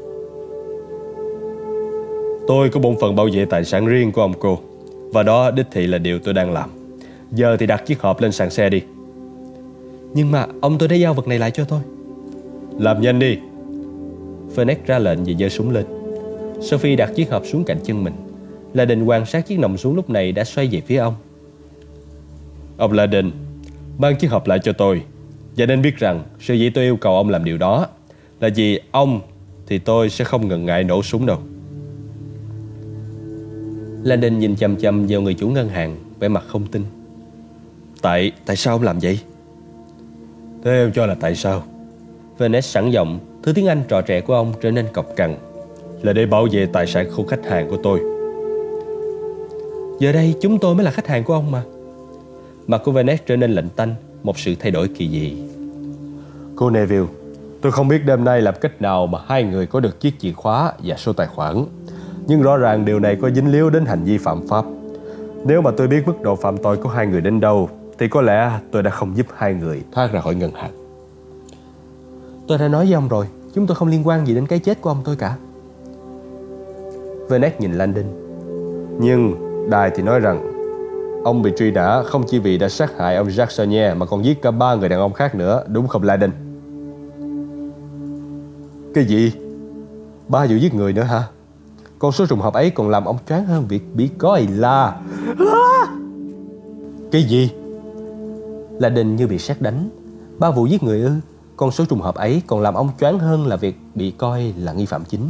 [2.48, 4.60] Tôi có bổn phận bảo vệ tài sản riêng của ông cô
[5.14, 6.70] Và đó đích thị là điều tôi đang làm.
[7.32, 8.82] Giờ thì đặt chiếc hộp lên sàn xe đi.
[10.14, 11.80] Nhưng mà ông tôi đã giao vật này lại cho tôi.
[12.80, 13.38] Làm nhanh đi.
[14.56, 15.86] Phoenix ra lệnh và giơ súng lên.
[16.62, 18.14] Sophie đặt chiếc hộp xuống cạnh chân mình
[18.76, 21.16] La Đình quan sát chiếc nòng súng lúc này đã xoay về phía ông.
[22.78, 23.32] Ông La Đình,
[23.98, 25.02] mang chiếc hộp lại cho tôi.
[25.58, 27.88] Và nên biết rằng sự dĩ tôi yêu cầu ông làm điều đó
[28.40, 29.22] là vì ông
[29.68, 31.40] thì tôi sẽ không ngần ngại nổ súng đâu.
[34.04, 36.84] Landon nhìn chăm chăm vào người chủ ngân hàng, vẻ mặt không tin.
[38.02, 39.20] Tại, tại sao ông làm vậy?
[40.64, 41.64] Thế em cho là tại sao?
[42.38, 45.36] Venice sẵn giọng, thứ tiếng Anh trò trẻ của ông trở nên cọc cằn.
[46.02, 48.15] Là để bảo vệ tài sản của khách hàng của tôi.
[50.00, 51.64] Giờ đây chúng tôi mới là khách hàng của ông mà.
[52.68, 55.38] Mặt của Venice trở nên lạnh tanh Một sự thay đổi kỳ dị.
[56.56, 57.06] Cô Neville
[57.62, 60.32] Tôi không biết đêm nay làm cách nào mà hai người có được chiếc chìa
[60.32, 61.66] khóa và số tài khoản.
[62.28, 64.66] Nhưng rõ ràng điều này có dính líu đến hành vi phạm pháp.
[65.46, 68.22] Nếu mà tôi biết mức độ phạm tội của hai người đến đâu Thì có
[68.22, 70.72] lẽ tôi đã không giúp hai người thoát ra khỏi ngân hàng.
[72.48, 74.82] Tôi đã nói với ông rồi Chúng tôi không liên quan gì đến cái chết
[74.82, 75.36] của ông tôi cả.
[77.30, 78.06] Venice nhìn Landon.
[79.00, 80.56] Nhưng Đài thì nói rằng
[81.26, 84.26] Ông bị truy nã không chỉ vì đã sát hại ông Jacques Sagnier mà còn
[84.26, 86.32] giết cả ba người đàn ông khác nữa, đúng không Laden?
[88.94, 89.32] Cái gì?
[90.28, 91.24] Ba vụ giết người nữa hả?
[92.00, 95.02] Con số trùng hợp ấy còn làm ông choáng hơn việc bị coi là...
[97.12, 97.52] Cái gì?
[98.80, 99.90] Laden như bị sát đánh.
[100.40, 101.12] Ba vụ giết người ư?
[101.58, 104.74] Con số trùng hợp ấy còn làm ông choáng hơn là việc bị coi là
[104.74, 105.30] nghi phạm chính.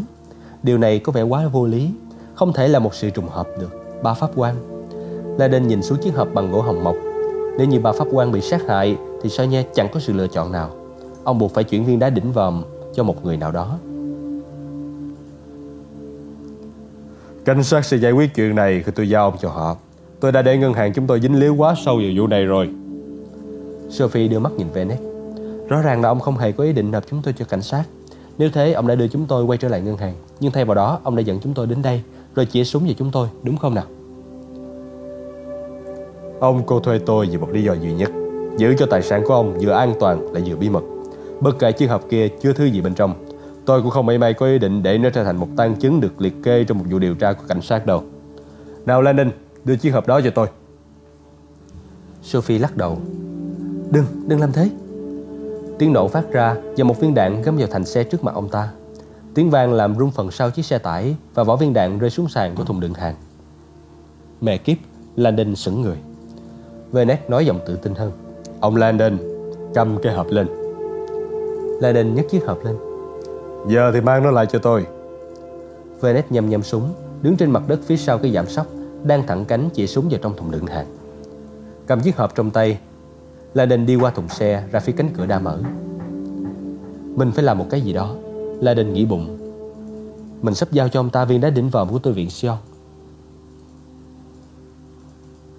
[0.64, 1.90] Điều này có vẻ quá vô lý,
[2.36, 3.85] không thể là một sự trùng hợp được.
[4.04, 4.56] Ba pháp quan
[5.40, 6.96] La Đen nhìn xuống chiếc hộp bằng gỗ hồng mộc.
[7.58, 10.28] Nếu như bà pháp quan bị sát hại thì sao nha chẳng có sự lựa
[10.28, 10.70] chọn nào.
[11.24, 13.78] Ông buộc phải chuyển viên đá đỉnh vòm cho một người nào đó.
[17.46, 19.78] Cảnh sát sẽ giải quyết chuyện này khi tôi giao ông cho họ.
[20.20, 22.70] Tôi đã để ngân hàng chúng tôi dính líu quá sâu vào vụ này rồi.
[23.90, 25.02] Sophie đưa mắt nhìn Venice.
[25.70, 27.84] Rõ ràng là ông không hề có ý định nộp chúng tôi cho cảnh sát.
[28.38, 30.14] Nếu thế, ông đã đưa chúng tôi quay trở lại ngân hàng.
[30.40, 32.02] Nhưng thay vào đó, ông đã dẫn chúng tôi đến đây,
[32.36, 33.86] rồi chĩa súng vào chúng tôi, đúng không nào?
[36.40, 38.12] Ông cô thuê tôi vì một lý do duy nhất.
[38.58, 40.84] Giữ cho tài sản của ông vừa an toàn lại vừa bí mật.
[41.40, 43.26] Bất kể chiếc hộp kia chưa thứ gì bên trong
[43.66, 46.02] Tôi cũng không may may có ý định để nó trở thành một tang chứng
[46.02, 48.04] được liệt kê trong một vụ điều tra của cảnh sát đâu.
[48.86, 49.32] Nào Landon,
[49.64, 50.48] đưa chiếc hộp đó cho tôi.
[52.22, 52.98] Sophie lắc đầu.
[53.92, 54.70] Đừng, đừng làm thế.
[55.80, 58.50] Tiếng nổ phát ra và một viên đạn găm vào thành xe trước mặt ông
[58.50, 58.70] ta
[59.36, 62.28] Tiếng vang làm rung phần sau chiếc xe tải Và vỏ viên đạn rơi xuống
[62.28, 63.16] sàn của thùng đựng hàng.
[64.42, 64.78] Mẹ kiếp,
[65.16, 65.98] Landon sững người.
[66.92, 68.12] Venet nói giọng tự tin hơn.
[68.60, 69.18] Ông Landon
[69.74, 70.48] cầm cái hộp lên.
[71.82, 72.76] Landon nhấc chiếc hộp lên.
[73.68, 74.86] Giờ thì mang nó lại cho tôi.
[76.02, 76.90] Venet nhầm nhầm súng
[77.22, 78.68] Đứng trên mặt đất phía sau cái giảm sóc
[79.04, 80.88] Đang thẳng cánh chỉ súng vào trong thùng đựng hàng.
[81.88, 82.80] Cầm chiếc hộp trong tay
[83.54, 85.60] Landon đi qua thùng xe ra phía cánh cửa đã mở.
[87.16, 88.16] Mình phải làm một cái gì đó
[88.62, 89.38] Landon nghĩ bụng
[90.42, 92.58] Mình sắp giao cho ông ta viên đá đỉnh vòm của tôi viện Sion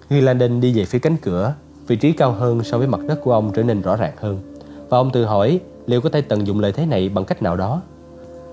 [0.09, 1.53] khi Landon đi về phía cánh cửa,
[1.87, 4.39] vị trí cao hơn so với mặt đất của ông trở nên rõ ràng hơn.
[4.89, 7.57] Và ông tự hỏi liệu có thể tận dụng lợi thế này bằng cách nào
[7.57, 7.81] đó.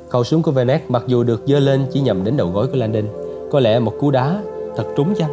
[0.08, 2.76] Khẩu súng của Venet mặc dù được dơ lên chỉ nhằm đến đầu gối của
[2.76, 3.04] Landon,
[3.50, 4.42] có lẽ một cú đá
[4.76, 5.30] thật trúng chăng.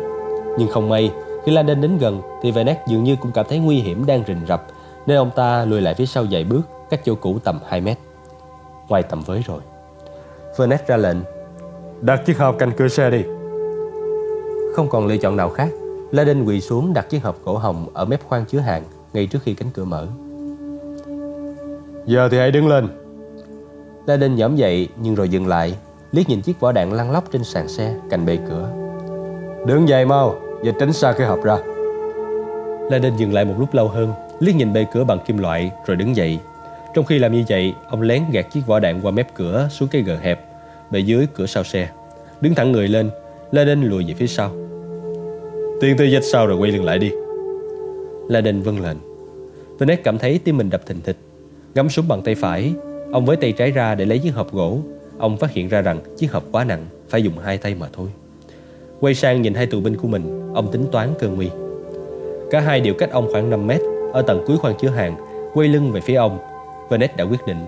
[0.57, 1.11] Nhưng không may,
[1.45, 4.41] khi Landon đến gần thì Venet dường như cũng cảm thấy nguy hiểm đang rình
[4.47, 4.67] rập,
[5.07, 7.97] nên ông ta lùi lại phía sau vài bước, cách chỗ cũ tầm 2 mét.
[8.91, 9.59] Ngoài tầm với rồi.
[10.57, 11.17] Venet ra lệnh.
[12.01, 13.23] Đặt chiếc hộp cạnh cửa xe đi.
[14.75, 15.69] Không còn lựa chọn nào khác,
[16.11, 19.27] La Đinh quỳ xuống đặt chiếc hộp cổ hồng ở mép khoang chứa hàng ngay
[19.27, 20.07] trước khi cánh cửa mở.
[22.05, 22.87] Giờ thì hãy đứng lên.
[24.05, 25.75] La Đinh nhõm dậy nhưng rồi dừng lại,
[26.11, 28.69] liếc nhìn chiếc vỏ đạn lăn lóc trên sàn xe cạnh bề cửa.
[29.65, 31.57] Đứng dậy mau, và tránh xa cái hộp ra.
[32.91, 35.71] La Đinh dừng lại một lúc lâu hơn, liếc nhìn bề cửa bằng kim loại
[35.85, 36.39] rồi đứng dậy.
[36.93, 39.89] Trong khi làm như vậy, ông lén gạt chiếc vỏ đạn qua mép cửa xuống
[39.91, 40.45] cái gờ hẹp,
[40.91, 41.89] bề dưới cửa sau xe.
[42.41, 43.09] Đứng thẳng người lên,
[43.51, 44.51] La Đinh lùi về phía sau.
[45.81, 47.11] Tiên tư dách sau rồi quay lưng lại đi.
[48.27, 48.97] La Đình vâng lệnh.
[49.79, 51.17] Venet cảm thấy tim mình đập thình thịch.
[51.75, 52.73] Ngắm súng bằng tay phải
[53.11, 54.79] Ông với tay trái ra để lấy chiếc hộp gỗ.
[55.17, 58.07] Ông phát hiện ra rằng chiếc hộp quá nặng Phải dùng hai tay mà thôi.
[58.99, 61.49] Quay sang nhìn hai tù binh của mình Ông tính toán cơ nguy.
[62.51, 63.81] Cả hai đều cách ông khoảng 5 mét
[64.13, 65.15] Ở tầng cuối khoang chứa hàng
[65.53, 66.39] Quay lưng về phía ông.
[66.91, 67.67] Venet đã quyết định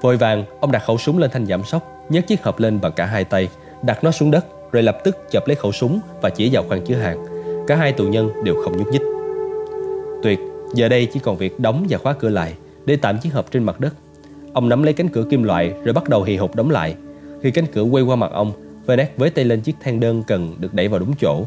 [0.00, 2.92] Vội vàng ông đặt khẩu súng lên thanh giảm sóc nhấc chiếc hộp lên bằng
[2.92, 3.48] cả hai tay
[3.82, 6.84] Đặt nó xuống đất rồi lập tức chập lấy khẩu súng và chỉ vào khoang
[6.84, 7.24] chứa hàng.
[7.66, 9.02] Cả hai tù nhân đều không nhúc nhích.
[10.22, 10.38] Tuyệt,
[10.74, 13.64] giờ đây chỉ còn việc đóng và khóa cửa lại để tạm chiếc hộp trên
[13.64, 13.94] mặt đất.
[14.52, 16.94] Ông nắm lấy cánh cửa kim loại rồi bắt đầu hì hục đóng lại.
[17.42, 18.52] Khi cánh cửa quay qua mặt ông,
[18.86, 21.44] Vernet với tay lên chiếc thang đơn cần được đẩy vào đúng chỗ.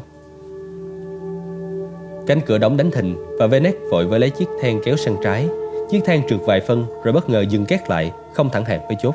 [2.26, 5.48] Cánh cửa đóng đánh thình và Venet vội với lấy chiếc thang kéo sang trái.
[5.90, 8.96] Chiếc thang trượt vài phân rồi bất ngờ dừng két lại, không thẳng hàng với
[9.02, 9.14] chốt.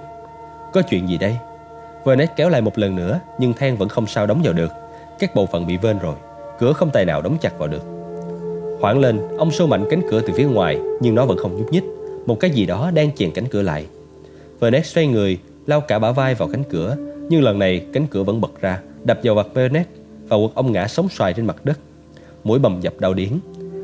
[0.74, 1.38] Có chuyện gì đây?
[2.06, 4.72] Vernet kéo lại một lần nữa nhưng than vẫn không sao đóng vào được.
[5.20, 6.16] Các bộ phận bị vên rồi,
[6.60, 7.84] cửa không tài nào đóng chặt vào được.
[8.82, 11.72] Hoảng lên, ông xô mạnh cánh cửa từ phía ngoài nhưng nó vẫn không nhúc
[11.72, 11.84] nhích.
[12.26, 13.86] Một cái gì đó đang chèn cánh cửa lại.
[14.60, 16.96] Vernet xoay người, lao cả bả vai vào cánh cửa
[17.30, 19.88] nhưng lần này cánh cửa vẫn bật ra, đập vào mặt Vernet
[20.28, 21.80] và quật ông ngã sóng xoài trên mặt đất.
[22.44, 23.40] Mũi bầm dập đau điếng.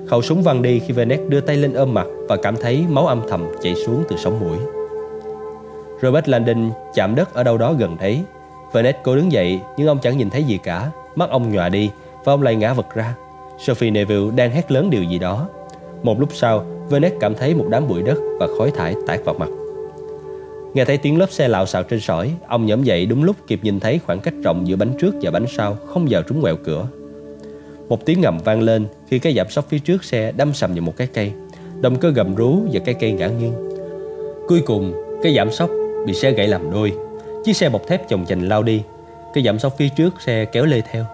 [0.10, 3.08] Khẩu súng văng đi khi Venet đưa tay lên ôm mặt và cảm thấy máu
[3.08, 4.58] âm thầm chảy xuống từ sống mũi.
[6.02, 8.22] Robert Landon chạm đất ở đâu đó gần đấy.
[8.74, 10.92] Venet cố đứng dậy nhưng ông chẳng nhìn thấy gì cả.
[11.16, 11.90] Mắt ông nhòa đi
[12.24, 13.16] và ông lại ngã vật ra.
[13.60, 15.48] Sophie Neville đang hét lớn điều gì đó.
[16.04, 19.36] Một lúc sau, Venet cảm thấy một đám bụi đất và khói thải tạt vào
[19.40, 19.50] mặt.
[20.74, 23.60] Nghe thấy tiếng lớp xe lạo xạo trên sỏi, ông nhổm dậy đúng lúc kịp
[23.64, 26.56] nhìn thấy khoảng cách rộng giữa bánh trước và bánh sau không vào trúng quẹo
[26.64, 26.88] cửa.
[27.90, 30.82] Một tiếng ngầm vang lên khi cái giảm sóc phía trước xe đâm sầm vào
[30.82, 31.32] một cái cây.
[31.82, 33.54] Động cơ gầm rú và cái cây ngã nghiêng.
[34.48, 35.70] Cuối cùng, cái giảm sóc
[36.06, 36.94] bị xe gãy làm đôi.
[37.46, 38.82] Chiếc xe bọc thép chồng chành lao đi.
[39.34, 41.06] Cái giảm sóc phía trước xe kéo lê theo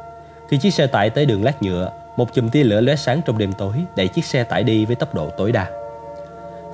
[0.50, 3.38] Khi chiếc xe tải tới đường lát nhựa Một chùm tia lửa lóe sáng trong
[3.38, 5.72] đêm tối Đẩy chiếc xe tải đi với tốc độ tối đa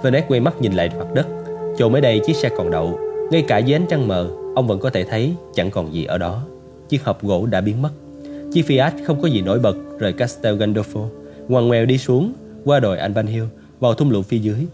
[0.03, 1.27] Vernet quay mắt nhìn lại mặt đất
[1.77, 2.99] Chỗ mới đây chiếc xe còn đậu
[3.31, 6.17] Ngay cả dưới ánh trăng mờ Ông vẫn có thể thấy chẳng còn gì ở
[6.17, 6.43] đó
[6.89, 7.89] Chiếc hộp gỗ đã biến mất
[8.53, 11.07] Chiếc Fiat không có gì nổi bật, rời Castel Gandolfo.
[11.47, 12.33] Ngoằn ngoèo đi xuống,
[12.65, 13.27] Qua đồi Alban
[13.79, 14.65] Vào thung lũng phía dưới.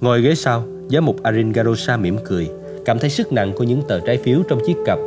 [0.00, 2.48] Ngồi ghế sau Giám mục Arin Garosa mỉm cười,
[2.84, 4.98] Cảm thấy sức nặng của những tờ trái phiếu trong chiếc cặp.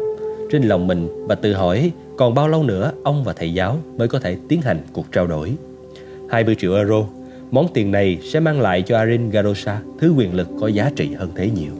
[0.51, 4.08] Trên lòng mình Và tự hỏi, còn bao lâu nữa Ông và thầy giáo mới
[4.08, 5.53] có thể tiến hành cuộc trao đổi?
[6.30, 7.06] 20 triệu euro,
[7.51, 11.13] Món tiền này sẽ mang lại cho Arin Garosa Thứ quyền lực có giá trị
[11.13, 11.73] hơn thế nhiều.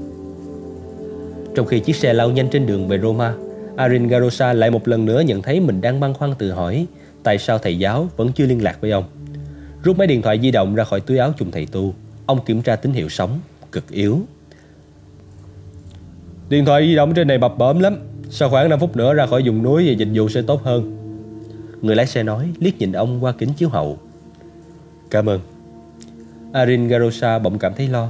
[1.56, 3.34] Trong khi chiếc xe lao nhanh trên đường về Roma
[3.78, 6.88] Arin Garosa lại một lần nữa nhận thấy mình đang băn khoăn tự hỏi
[7.24, 9.04] tại sao thầy giáo vẫn chưa liên lạc với ông.
[9.84, 11.94] Rút máy điện thoại di động ra khỏi túi áo chùm thầy tu,
[12.26, 13.40] ông kiểm tra tín hiệu sóng,
[13.72, 14.20] cực yếu.
[16.50, 17.98] Điện thoại di động trên này bập bõm lắm,
[18.30, 20.98] sau khoảng 5 phút nữa ra khỏi vùng núi và dịch vụ sẽ tốt hơn.
[21.82, 23.98] Người lái xe nói, liếc nhìn ông qua kính chiếu hậu.
[25.10, 25.40] Cảm ơn.
[26.54, 28.10] Arin Garosa bỗng cảm thấy lo.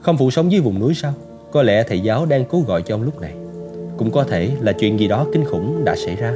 [0.00, 1.14] Không phụ sống dưới vùng núi sao?
[1.52, 3.39] Có lẽ thầy giáo đang cố gọi cho ông lúc này.
[4.00, 6.34] Cũng có thể là chuyện gì đó kinh khủng đã xảy ra.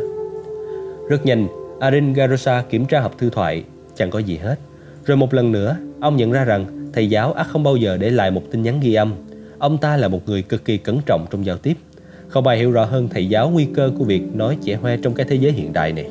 [1.09, 1.49] Rất nhanh,
[1.81, 3.65] Arin Garosa kiểm tra hộp thư thoại,
[3.97, 4.59] chẳng có gì hết.
[5.05, 8.11] Rồi một lần nữa, ông nhận ra rằng thầy giáo ắt không bao giờ để
[8.11, 9.15] lại một tin nhắn ghi âm.
[9.59, 11.77] Ông ta là một người cực kỳ cẩn trọng trong giao tiếp.
[12.29, 15.15] Không ai hiểu rõ hơn thầy giáo nguy cơ của việc nói trẻ hoe trong
[15.15, 16.07] cái thế giới hiện đại này.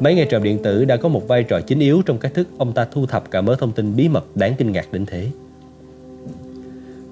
[0.00, 2.48] Mấy ngày trộm điện tử đã có một vai trò chính yếu trong cách thức
[2.58, 5.26] ông ta thu thập cả mớ thông tin bí mật đáng kinh ngạc đến thế.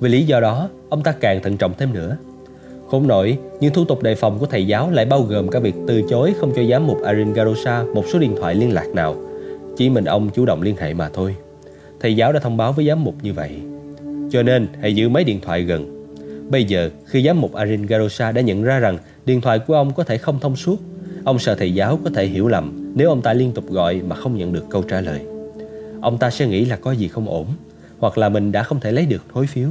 [0.01, 2.17] Vì lý do đó, ông ta càng thận trọng thêm nữa.
[2.90, 5.75] Khốn nổi, nhưng thủ tục đề phòng của thầy giáo lại bao gồm cả việc
[5.87, 9.16] từ chối không cho giám mục Arin Garosa một số điện thoại liên lạc nào.
[9.77, 11.37] Chỉ mình ông chủ động liên hệ mà thôi.
[12.01, 13.51] Thầy giáo đã thông báo với giám mục như vậy.
[14.31, 16.07] Cho nên hãy giữ mấy điện thoại gần.
[16.51, 19.92] Bây giờ, khi giám mục Arin Garosa đã nhận ra rằng điện thoại của ông
[19.92, 20.77] có thể không thông suốt,
[21.25, 24.16] ông sợ thầy giáo có thể hiểu lầm nếu ông ta liên tục gọi mà
[24.16, 25.20] không nhận được câu trả lời.
[26.01, 27.47] Ông ta sẽ nghĩ là có gì không ổn,
[27.99, 29.68] hoặc là mình đã không thể lấy được hối phiếu.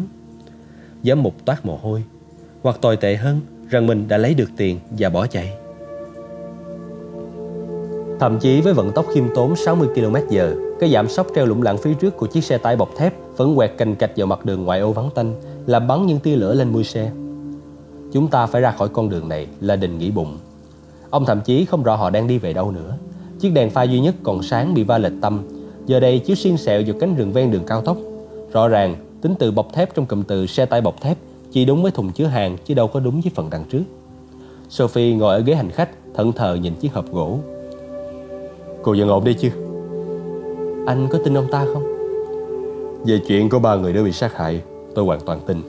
[1.04, 2.04] Giám mục toát mồ hôi,
[2.64, 5.54] hoặc tồi tệ hơn rằng mình đã lấy được tiền và bỏ chạy.
[8.20, 10.38] Thậm chí với vận tốc khiêm tốn 60 km h
[10.80, 13.56] cái giảm sóc treo lủng lẳng phía trước của chiếc xe tải bọc thép vẫn
[13.56, 16.54] quẹt cành cạch vào mặt đường ngoại ô vắng tanh, làm bắn những tia lửa
[16.54, 17.12] lên mui xe.
[18.12, 20.38] Chúng ta phải ra khỏi con đường này là đình nghĩ bụng.
[21.10, 22.98] Ông thậm chí không rõ họ đang đi về đâu nữa.
[23.40, 25.44] Chiếc đèn pha duy nhất còn sáng bị va lệch tâm,
[25.86, 27.98] giờ đây chiếu xiên xẹo vào cánh rừng ven đường cao tốc.
[28.52, 31.18] Rõ ràng, tính từ bọc thép trong cụm từ xe tải bọc thép
[31.54, 33.84] chỉ đúng với thùng chứa hàng chứ đâu có đúng với phần đằng trước.
[34.70, 37.40] Sophie ngồi ở ghế hành khách, thẫn thờ nhìn chiếc hộp gỗ.
[38.82, 39.50] Cô vẫn ổn đi chứ?
[40.86, 41.84] Anh có tin ông ta không?
[43.06, 44.62] Về chuyện của ba người đã bị sát hại,
[44.96, 45.62] tôi hoàn toàn tin.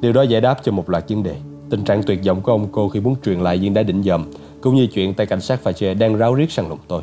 [0.00, 1.36] Điều đó giải đáp cho một loạt vấn đề.
[1.70, 4.24] Tình trạng tuyệt vọng của ông cô khi muốn truyền lại viên đá đỉnh dòm,
[4.60, 7.02] cũng như chuyện tay cảnh sát Fache đang ráo riết săn lùng tôi.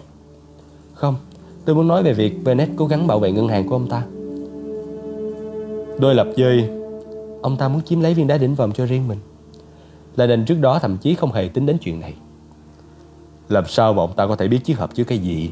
[0.94, 1.16] Không,
[1.66, 4.04] tôi muốn nói về việc Bennett cố gắng bảo vệ ngân hàng của ông ta.
[6.00, 6.83] Đôi lập dơi
[7.44, 9.18] Ông ta muốn chiếm lấy viên đá đỉnh vòm cho riêng mình.
[10.16, 12.14] Là đền trước đó thậm chí không hề tính đến chuyện này.
[13.50, 15.52] Làm sao mà ông ta có thể biết chiếc hộp chứa cái gì?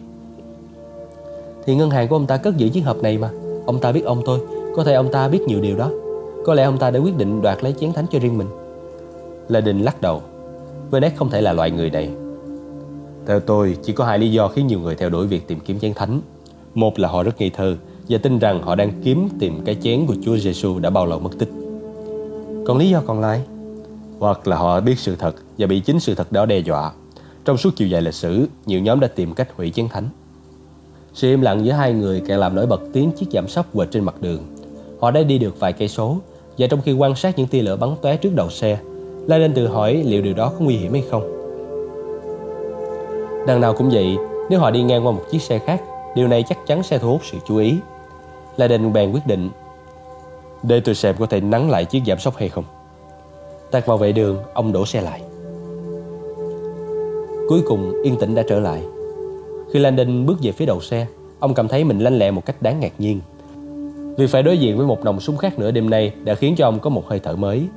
[1.66, 3.30] Thì ngân hàng của ông ta cất giữ chiếc hộp này mà.
[3.66, 4.40] Ông ta biết ông tôi.
[4.76, 5.92] Có thể ông ta biết nhiều điều đó.
[6.46, 8.48] Có lẽ ông ta đã quyết định đoạt lấy chén thánh cho riêng mình.
[9.48, 10.22] Là đình lắc đầu.
[10.92, 12.10] Venet không thể là loại người này.
[13.28, 15.80] Theo tôi, chỉ có hai lý do khiến nhiều người theo đuổi việc tìm kiếm
[15.80, 16.22] chén thánh.
[16.76, 17.76] Một là họ rất nghi thơ
[18.10, 21.20] Và tin rằng họ đang kiếm tìm cái chén của Chúa Giêsu đã bao lâu
[21.20, 21.61] mất tích
[22.66, 23.42] còn lý do còn lại?
[24.20, 26.92] Hoặc là họ biết sự thật Và bị chính sự thật đó đe dọa.
[27.46, 30.10] Trong suốt chiều dài lịch sử, Nhiều nhóm đã tìm cách hủy chiến thánh.
[31.14, 33.92] Sự im lặng giữa hai người càng làm nổi bật tiếng chiếc giảm sóc quệt
[33.92, 34.44] trên mặt đường.
[35.00, 36.18] Họ đã đi được vài cây số,
[36.58, 38.80] Và trong khi quan sát những tia lửa bắn tóe trước đầu xe
[39.28, 41.24] lai lên tự hỏi liệu điều đó có nguy hiểm hay không.
[43.48, 44.18] Đằng nào cũng vậy,
[44.50, 45.82] Nếu họ đi ngang qua một chiếc xe khác,
[46.16, 47.76] Điều này chắc chắn sẽ thu hút sự chú ý.
[48.58, 49.50] Lai Đình bèn quyết định
[50.64, 52.64] để tôi xem có thể nắng lại chiếc giảm sóc hay không.
[53.72, 55.22] Tạt vào vệ đường, Ông đổ xe lại.
[57.50, 58.84] Cuối cùng, yên tĩnh đã trở lại.
[59.74, 61.06] Khi Landon bước về phía đầu xe,
[61.40, 63.22] Ông cảm thấy mình lanh lẹ một cách đáng ngạc nhiên.
[64.18, 66.68] Vì phải đối diện với một nòng súng khác nữa đêm nay Đã khiến cho
[66.68, 67.68] ông có một hơi thở mới.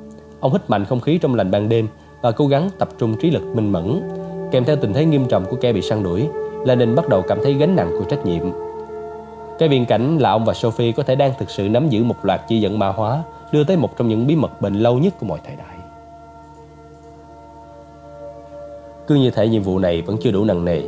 [0.41, 1.89] Ông hít mạnh không khí trong lành ban đêm
[2.23, 4.01] Và cố gắng tập trung trí lực minh mẫn.
[4.51, 6.29] Kèm theo tình thế nghiêm trọng của kẻ bị săn đuổi,
[6.65, 8.43] Landon bắt đầu cảm thấy gánh nặng của trách nhiệm
[9.59, 12.25] cái viễn cảnh là ông và Sophie có thể đang thực sự nắm giữ một
[12.25, 15.15] loạt chỉ dẫn ma hóa, đưa tới một trong những bí mật bền lâu nhất
[15.21, 15.77] của mọi thời đại.
[19.07, 20.83] Cứ như thể nhiệm vụ này vẫn chưa đủ nặng nề.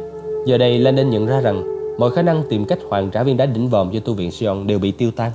[0.46, 1.64] Giờ đây Lenin nhận ra rằng
[1.98, 4.66] mọi khả năng tìm cách hoàn trả viên đá đỉnh vòm cho tu viện Sion
[4.66, 5.32] đều bị tiêu tan.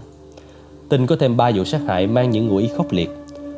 [0.89, 3.09] Tình có thêm ba vụ sát hại mang những ngụ ý khốc liệt.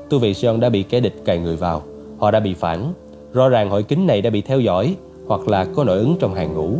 [0.09, 1.81] Tu viện Sion đã bị kẻ địch cài người vào.
[2.19, 2.93] Họ đã bị phản.
[3.33, 4.95] Rõ ràng hội kính này đã bị theo dõi,
[5.27, 6.77] hoặc là có nội ứng trong hàng ngũ.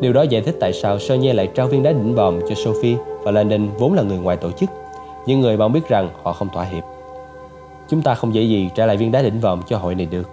[0.00, 2.96] Điều đó giải thích tại sao Sonia lại trao viên đá đỉnh vòm cho Sophie
[3.22, 4.70] và Landon vốn là người ngoài tổ chức.
[5.26, 6.84] Những người bạn biết rằng họ không thỏa hiệp.
[7.88, 10.30] Chúng ta không dễ gì trả lại viên đá đỉnh vòm cho hội này được.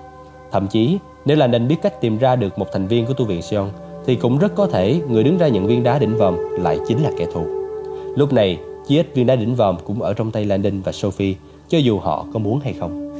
[0.51, 3.41] Thậm chí, nếu Landon biết cách tìm ra được một thành viên của tu viện
[3.41, 3.69] Sion,
[4.05, 7.03] thì cũng rất có thể người đứng ra nhận viên đá đỉnh vòm lại chính
[7.03, 7.45] là kẻ thù.
[8.15, 11.35] Lúc này, chí ít viên đá đỉnh vòm cũng ở trong tay Landon và Sophie,
[11.69, 13.13] cho dù họ có muốn hay không.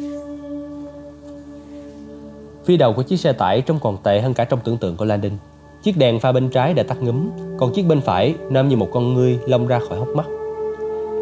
[2.66, 5.06] Phía đầu của chiếc xe tải trông còn tệ hơn cả trong tưởng tượng của
[5.06, 5.32] Landon.
[5.84, 8.88] Chiếc đèn pha bên trái đã tắt ngấm, còn chiếc bên phải nôm như một
[8.92, 10.26] con ngươi lông ra khỏi hốc mắt.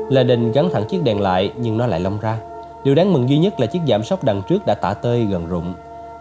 [0.10, 2.38] Landon gắn thẳng chiếc đèn lại nhưng nó lại lông ra.
[2.84, 5.48] Điều đáng mừng duy nhất là chiếc giảm sóc đằng trước đã tả tơi gần
[5.48, 5.74] rụng.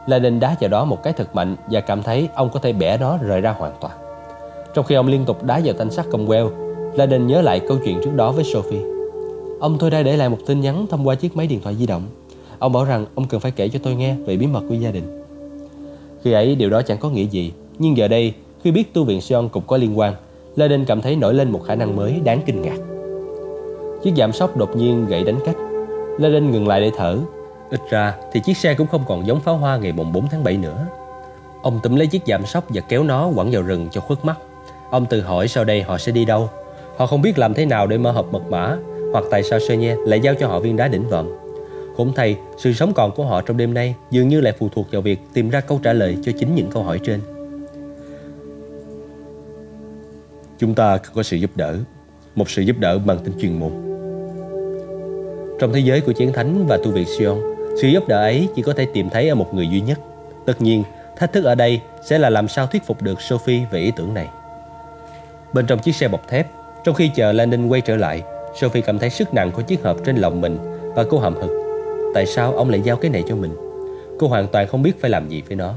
[0.07, 2.99] Landon đá vào đó một cái thật mạnh và cảm thấy ông có thể bẻ
[2.99, 3.93] nó rời ra hoàn toàn.
[4.75, 6.51] Trong khi ông liên tục đá vào thanh sắt công queo,
[6.95, 8.85] Landon nhớ lại câu chuyện trước đó với Sophie.
[9.61, 11.87] Ông tôi đã để lại một tin nhắn thông qua chiếc máy điện thoại di
[11.87, 12.03] động.
[12.59, 14.91] Ông bảo rằng ông cần phải kể cho tôi nghe về bí mật của gia
[14.91, 15.25] đình.
[16.23, 18.33] Khi ấy điều đó chẳng có nghĩa gì, nhưng giờ đây
[18.65, 20.15] khi biết tu viện Sion cũng có liên quan,
[20.57, 22.77] Laden cảm thấy nổi lên một khả năng mới đáng kinh ngạc.
[24.03, 25.57] Chiếc giảm sóc đột nhiên gãy đánh cách.
[26.19, 27.19] Laden ngừng lại để thở.
[27.71, 30.45] Ít ra thì chiếc xe cũng không còn giống pháo hoa ngày mùng 4 tháng
[30.45, 30.87] 7 nữa.
[31.63, 34.39] Ông túm lấy chiếc giảm sóc và kéo nó quẳng vào rừng cho khuất mắt.
[34.91, 36.51] Ông tự hỏi sau đây họ sẽ đi đâu.
[36.97, 38.77] Họ không biết làm thế nào để mở hộp mật mã
[39.13, 41.27] hoặc tại sao Sơ Nhe lại giao cho họ viên đá đỉnh vòm.
[41.97, 44.87] Cũng thay, sự sống còn của họ trong đêm nay dường như lại phụ thuộc
[44.93, 47.40] vào việc tìm ra câu trả lời cho chính những câu hỏi trên.
[50.61, 51.79] Chúng ta cần có sự giúp đỡ,
[52.35, 53.71] một sự giúp đỡ bằng tính chuyên môn.
[55.59, 57.39] Trong thế giới của chiến thánh và tu viện Sion,
[57.83, 60.01] sự giúp đỡ ấy chỉ có thể tìm thấy ở một người duy nhất.
[60.47, 60.83] Tất nhiên,
[61.17, 64.15] thách thức ở đây sẽ là làm sao thuyết phục được Sophie về ý tưởng
[64.15, 64.29] này.
[65.53, 66.47] Bên trong chiếc xe bọc thép,
[66.85, 68.23] trong khi chờ Landon quay trở lại,
[68.61, 70.59] Sophie cảm thấy sức nặng của chiếc hộp trên lòng mình
[70.95, 71.51] và cô hậm hực
[72.15, 73.51] Tại sao ông lại giao cái này cho mình
[74.19, 75.75] Cô hoàn toàn không biết phải làm gì với nó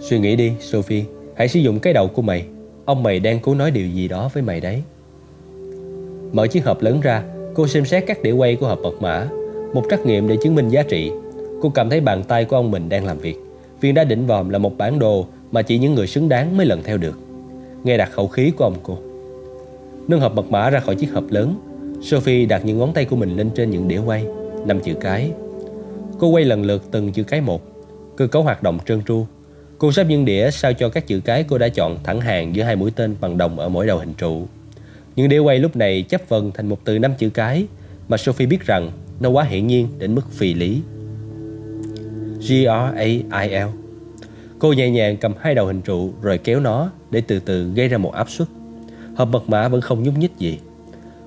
[0.00, 1.04] Suy nghĩ đi Sophie
[1.36, 2.46] Hãy sử dụng cái đầu của mày.
[2.84, 4.82] Ông mày đang cố nói điều gì đó với mày đấy.
[6.32, 7.22] Mở chiếc hộp lớn ra,
[7.56, 9.28] Cô xem xét các đĩa quay của hộp mật mã.
[9.74, 11.10] Một trắc nghiệm để chứng minh giá trị.
[11.62, 13.36] Cô cảm thấy bàn tay của ông mình đang làm việc.
[13.80, 16.66] Viên đá đỉnh vòm là một bản đồ Mà chỉ những người xứng đáng mới
[16.66, 17.18] lần theo được.
[17.84, 18.98] Nghe đặt khẩu khí của ông cô.
[20.08, 21.54] Nâng hộp mật mã ra khỏi chiếc hộp lớn.
[22.02, 24.26] Sophie đặt những ngón tay của mình lên trên những đĩa quay.
[24.66, 25.30] Năm chữ cái.
[26.18, 27.62] Cô quay lần lượt từng chữ cái một.
[28.16, 29.24] Cơ cấu hoạt động trơn tru.
[29.78, 32.62] Cô sắp những đĩa, sao cho các chữ cái cô đã chọn thẳng hàng giữa
[32.62, 34.46] hai mũi tên bằng đồng ở mỗi đầu hình trụ.
[35.16, 37.66] Những đĩa quay lúc này chấp vần thành một từ năm chữ cái,
[38.08, 40.80] Mà Sophie biết rằng nó quá hiển nhiên đến mức phi lý.
[42.40, 43.68] G-R-A-I-L
[44.58, 47.88] Cô nhẹ nhàng cầm hai đầu hình trụ rồi kéo nó để từ từ gây
[47.88, 48.48] ra một áp suất.
[49.16, 50.58] Hộp mật mã vẫn không nhúc nhích gì.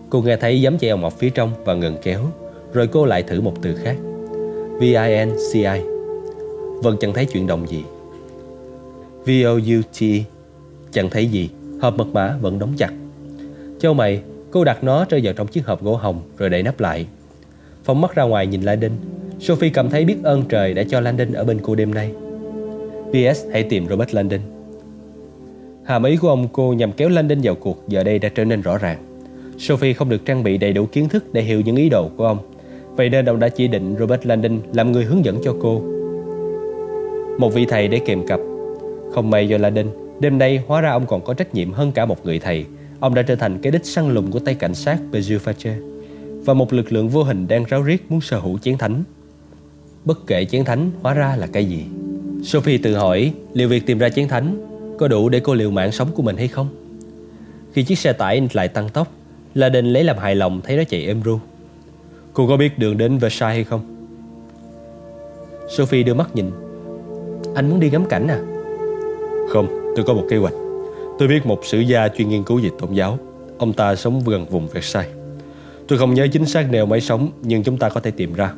[0.09, 2.21] Cô nghe thấy giấm chạy chèo ọc phía trong và ngừng kéo,
[2.73, 3.95] Rồi cô lại thử một từ khác.
[4.79, 5.81] V-I-N-C-I
[6.83, 7.83] Vân chẳng thấy chuyển động gì.
[9.29, 10.25] VOUT
[10.91, 11.49] Chẳng thấy gì,
[11.81, 12.93] Hộp mật mã vẫn đóng chặt
[13.79, 14.21] Châu mày,
[14.51, 17.05] Cô đặt nó rơi vào trong chiếc hộp gỗ hồng Rồi đậy nắp lại
[17.83, 18.91] Phóng mắt ra ngoài nhìn Landon
[19.39, 22.11] Sophie cảm thấy biết ơn trời đã cho Landon ở bên cô đêm nay
[23.09, 24.39] PS Hãy tìm Robert Landon
[25.85, 28.61] Hàm ý của ông cô nhằm kéo Landon vào cuộc giờ đây đã trở nên
[28.61, 29.09] rõ ràng
[29.59, 32.25] Sophie không được trang bị đầy đủ kiến thức để hiểu những ý đồ của
[32.25, 32.37] ông.
[32.95, 35.81] Vậy nên ông đã chỉ định Robert Landon làm người hướng dẫn cho cô.
[37.37, 38.39] Một vị thầy để kèm cặp.
[39.11, 39.87] Không may do Landon,
[40.19, 42.65] đêm nay hóa ra ông còn có trách nhiệm hơn cả một người thầy.
[42.99, 45.89] Ông đã trở thành cái đích săn lùng của tay cảnh sát Bejufache
[46.45, 49.03] và một lực lượng vô hình đang ráo riết muốn sở hữu chiến thánh.
[50.05, 51.85] Bất kể chiến thánh hóa ra là cái gì.
[52.43, 54.67] Sophie tự hỏi liệu việc tìm ra chiến thánh
[54.99, 56.67] có đủ để cô liều mạng sống của mình hay không?
[57.73, 59.11] Khi chiếc xe tải lại tăng tốc,
[59.53, 61.39] La Đình lấy làm hài lòng thấy nó chạy êm ru
[62.33, 63.81] Cô có biết đường đến Versailles hay không?
[65.69, 66.51] Sophie đưa mắt nhìn
[67.55, 68.58] Anh muốn đi ngắm cảnh à?
[69.49, 70.53] Không, tôi có một kế hoạch.
[71.19, 73.19] Tôi biết một sử gia chuyên nghiên cứu về tôn giáo.
[73.57, 75.15] Ông ta sống gần vùng Versailles.
[75.87, 78.53] Tôi không nhớ chính xác nèo máy sống Nhưng chúng ta có thể tìm ra.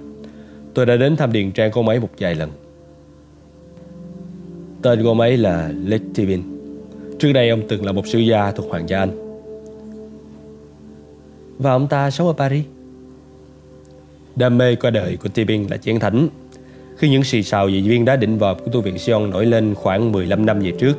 [0.74, 2.50] Tôi đã đến thăm điền trang của máy một vài lần.
[4.82, 6.42] Tên của máy là Letivin
[7.20, 9.12] Trước đây ông từng là một sử gia thuộc Hoàng gia Anh.
[11.60, 12.66] Và ông ta sống ở Paris.
[14.36, 16.28] Đam mê qua đời của Tibin là chiến thánh.
[17.02, 19.76] Khi những xì xào về viên đá định vọp của tu viện Sion nổi lên
[19.76, 20.98] khoảng 15 năm về trước,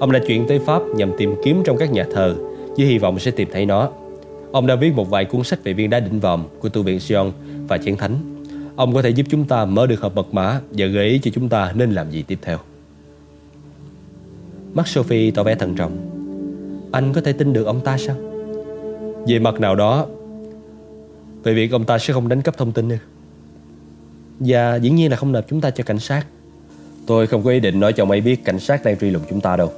[0.00, 2.34] ông đã chuyển tới Pháp nhằm tìm kiếm trong các nhà thờ
[2.76, 3.90] với hy vọng sẽ tìm thấy nó.
[4.52, 7.00] Ông đã viết một vài cuốn sách về viên đá định vòm của tu viện
[7.00, 7.32] Sion
[7.68, 8.16] và chiến thánh.
[8.76, 11.30] Ông có thể giúp chúng ta mở được hộp mật mã và gợi ý cho
[11.34, 12.58] chúng ta nên làm gì tiếp theo.
[14.74, 15.96] Mắt Sophie tỏ vẻ thận trọng.
[16.92, 18.16] Anh có thể tin được ông ta sao?
[19.26, 20.06] Về mặt nào đó
[21.42, 22.98] Về việc ông ta sẽ không đánh cắp thông tin nữa
[24.40, 26.26] và dĩ nhiên là không nộp chúng ta cho cảnh sát.
[27.06, 29.22] Tôi không có ý định nói cho ông ấy biết cảnh sát đang truy lùng
[29.30, 29.72] chúng ta đâu.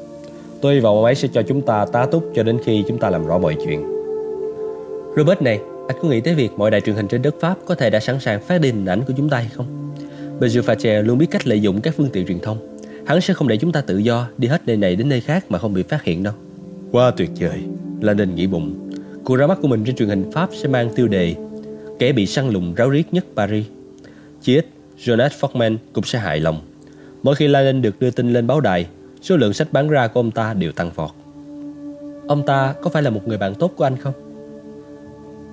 [0.60, 2.98] Tôi hy vọng ông ấy sẽ cho chúng ta tá túc cho đến khi chúng
[2.98, 3.82] ta làm rõ mọi chuyện.
[5.16, 7.74] Robert này, anh có nghĩ tới việc mọi đài truyền hình trên đất Pháp có
[7.74, 9.94] thể đã sẵn sàng phát đi hình ảnh của chúng ta hay không?
[10.40, 12.76] Benjamin Fache luôn biết cách lợi dụng các phương tiện truyền thông.
[13.06, 15.44] Hắn sẽ không để chúng ta tự do đi hết nơi này đến nơi khác
[15.48, 16.34] mà không bị phát hiện đâu.
[16.92, 17.62] Quá tuyệt vời.
[18.00, 18.90] Landon nghĩ bụng.
[19.24, 21.34] Cuộc ra mắt của mình trên truyền hình Pháp sẽ mang tiêu đề
[21.98, 23.64] Kẻ bị săn lùng ráo riết nhất Paris
[24.42, 24.66] Chí ít,
[24.98, 26.60] Jonas Forman cũng sẽ hài lòng.
[27.22, 28.86] Mỗi khi Landon được đưa tin lên báo đài
[29.22, 31.10] Số lượng sách bán ra của ông ta đều tăng vọt.
[32.28, 34.12] Ông ta có phải là một người bạn tốt của anh không?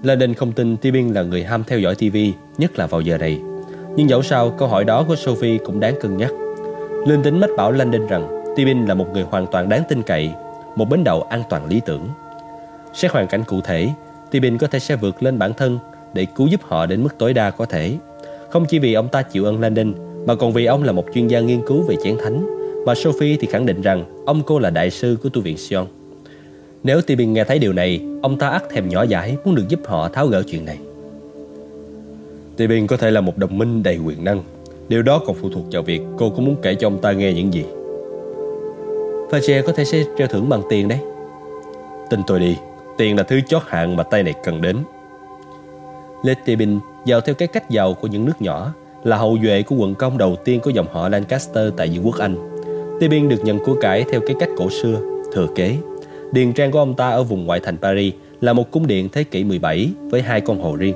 [0.03, 2.17] Landon không tin Tibin là người ham theo dõi TV
[2.57, 3.39] Nhất là vào giờ này.
[3.95, 6.31] Nhưng dẫu sao câu hỏi đó của Sophie cũng đáng cân nhắc.
[7.07, 10.31] Linh tính mách bảo Landon rằng Tibin là một người hoàn toàn đáng tin cậy
[10.75, 12.09] Một bến đậu an toàn lý tưởng.
[12.93, 13.89] Xét hoàn cảnh cụ thể
[14.31, 15.79] Tibin có thể sẽ vượt lên bản thân
[16.13, 17.97] Để cứu giúp họ đến mức tối đa có thể.
[18.55, 19.93] Không chỉ vì ông ta chịu ơn Landon
[20.25, 22.45] Mà còn vì ông là một chuyên gia nghiên cứu về chén thánh.
[22.85, 25.85] Mà Sophie thì khẳng định rằng Ông cô là đại sư của tu viện Sion.
[26.83, 29.79] Nếu Tibin nghe thấy điều này Ông ta ắt thèm nhỏ dãi muốn được giúp
[29.85, 30.77] họ tháo gỡ chuyện này.
[32.57, 34.43] Tibin có thể là một đồng minh đầy quyền năng.
[34.87, 37.33] Điều đó còn phụ thuộc vào việc cô có muốn kể cho ông ta nghe
[37.33, 37.65] những gì.
[39.29, 40.99] Fache có thể sẽ treo thưởng bằng tiền đấy.
[42.09, 42.55] Tin tôi đi
[42.97, 44.77] Tiền là thứ chót hạng mà tay này cần đến.
[46.23, 49.95] Letibin giàu theo cái cách giàu của những nước nhỏ Là hậu duệ của quận
[49.95, 52.35] công đầu tiên của dòng họ Lancaster tại vương quốc Anh
[52.99, 54.99] Tibin được nhận của cải theo cái cách cổ xưa,
[55.33, 55.77] thừa kế
[56.31, 59.23] Điền trang của ông ta ở vùng ngoại thành Paris là một cung điện thế
[59.23, 60.95] kỷ 17 với hai con hồ riêng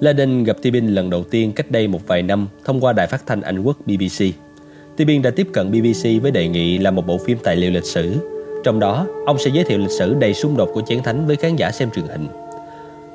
[0.00, 3.26] Laden gặp Tibin lần đầu tiên cách đây một vài năm thông qua đài phát
[3.26, 4.24] thanh Anh quốc BBC.
[4.96, 7.84] Tibin đã tiếp cận BBC với đề nghị làm một bộ phim tài liệu lịch
[7.84, 8.14] sử.
[8.64, 11.36] Trong đó, ông sẽ giới thiệu lịch sử đầy xung đột của chiến thánh với
[11.36, 12.26] khán giả xem truyền hình.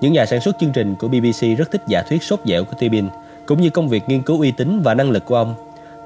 [0.02, 2.74] Những nhà sản xuất chương trình của BBC rất thích giả thuyết sốt dẻo của
[2.80, 3.06] Tibin,
[3.45, 5.54] cũng như công việc nghiên cứu uy tín và năng lực của ông.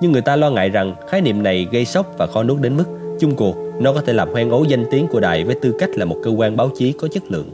[0.02, 2.78] Nhưng người ta lo ngại rằng khái niệm này gây sốc và khó nuốt đến
[2.78, 5.76] mức chung cuộc nó có thể làm hoen ố danh tiếng của đài với tư
[5.80, 7.50] cách là một cơ quan báo chí có chất lượng.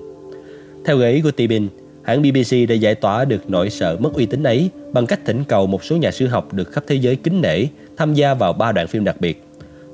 [0.86, 1.68] Theo gợi ý của Tibin,
[2.04, 5.44] hãng BBC đã giải tỏa được nỗi sợ mất uy tín ấy bằng cách thỉnh
[5.48, 7.66] cầu một số nhà sư học được khắp thế giới kính nể
[7.98, 9.44] tham gia vào ba đoạn phim đặc biệt.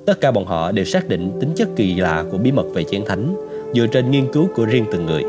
[0.06, 2.84] Tất cả bọn họ đều xác định tính chất kỳ lạ của bí mật về
[2.84, 3.36] chén thánh
[3.74, 5.24] dựa trên nghiên cứu của riêng từng người.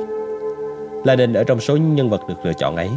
[1.07, 2.89] Landon ở trong số những nhân vật được lựa chọn ấy.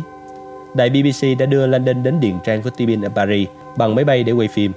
[0.73, 3.47] Đài BBC đã đưa Landon đến điền trang của Tibin ở Paris
[3.77, 4.71] bằng máy bay để quay phim.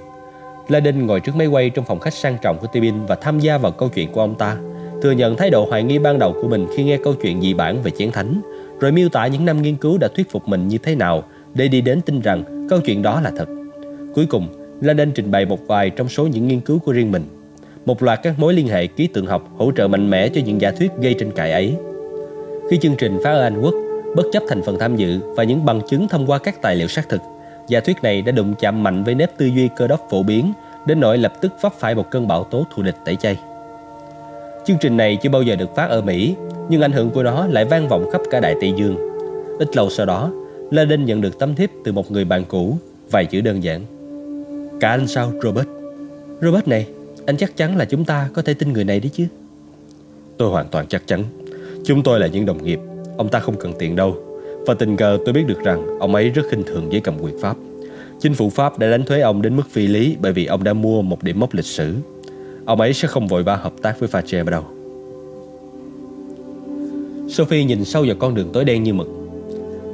[0.67, 3.57] Landon ngồi trước máy quay trong phòng khách sang trọng của Tibin và tham gia
[3.57, 4.57] vào câu chuyện của ông ta,
[5.01, 7.53] thừa nhận thái độ hoài nghi ban đầu của mình khi nghe câu chuyện dị
[7.53, 8.41] bản về chén thánh
[8.79, 11.23] rồi miêu tả những năm nghiên cứu đã thuyết phục mình như thế nào
[11.53, 13.47] để đi đến tin rằng câu chuyện đó là thật.
[14.15, 14.47] Cuối cùng,
[14.81, 17.23] Landon trình bày một vài trong số những nghiên cứu của riêng mình.
[17.85, 20.61] Một loạt các mối liên hệ ký tượng học hỗ trợ mạnh mẽ cho những
[20.61, 21.75] giả thuyết gây tranh cãi ấy.
[22.69, 23.73] Khi chương trình phát ở Anh Quốc,
[24.15, 26.87] bất chấp thành phần tham dự và những bằng chứng thông qua các tài liệu
[26.87, 27.21] xác thực,
[27.67, 30.53] giả thuyết này đã đụng chạm mạnh với nếp tư duy cơ đốc phổ biến
[30.85, 33.39] đến nỗi lập tức vấp phải một cơn bão tố thù địch tẩy chay.
[34.65, 36.35] Chương trình này chưa bao giờ được phát ở Mỹ
[36.69, 38.97] nhưng ảnh hưởng của nó lại vang vọng khắp cả Đại Tây Dương.
[39.59, 40.31] Ít lâu sau đó,
[40.71, 42.77] Laden nhận được tấm thiếp từ một người bạn cũ,
[43.11, 43.81] vài chữ đơn giản.
[44.79, 45.67] Cả anh sao, Robert?
[46.41, 46.87] Robert này,
[47.25, 49.25] anh chắc chắn là chúng ta có thể tin người này đấy chứ?
[50.37, 51.23] Tôi hoàn toàn chắc chắn.
[51.85, 52.79] Chúng tôi là những đồng nghiệp,
[53.17, 54.17] ông ta không cần tiền đâu.
[54.65, 57.39] Và tình cờ tôi biết được rằng ông ấy rất khinh thường với cầm quyền
[57.41, 57.57] Pháp.
[58.19, 60.73] Chính phủ Pháp đã đánh thuế ông đến mức phi lý bởi vì ông đã
[60.73, 61.95] mua một điểm mốc lịch sử.
[62.65, 64.63] Ông ấy sẽ không vội vã hợp tác với Fache đâu.
[67.29, 69.07] Sophie nhìn sâu vào con đường tối đen như mực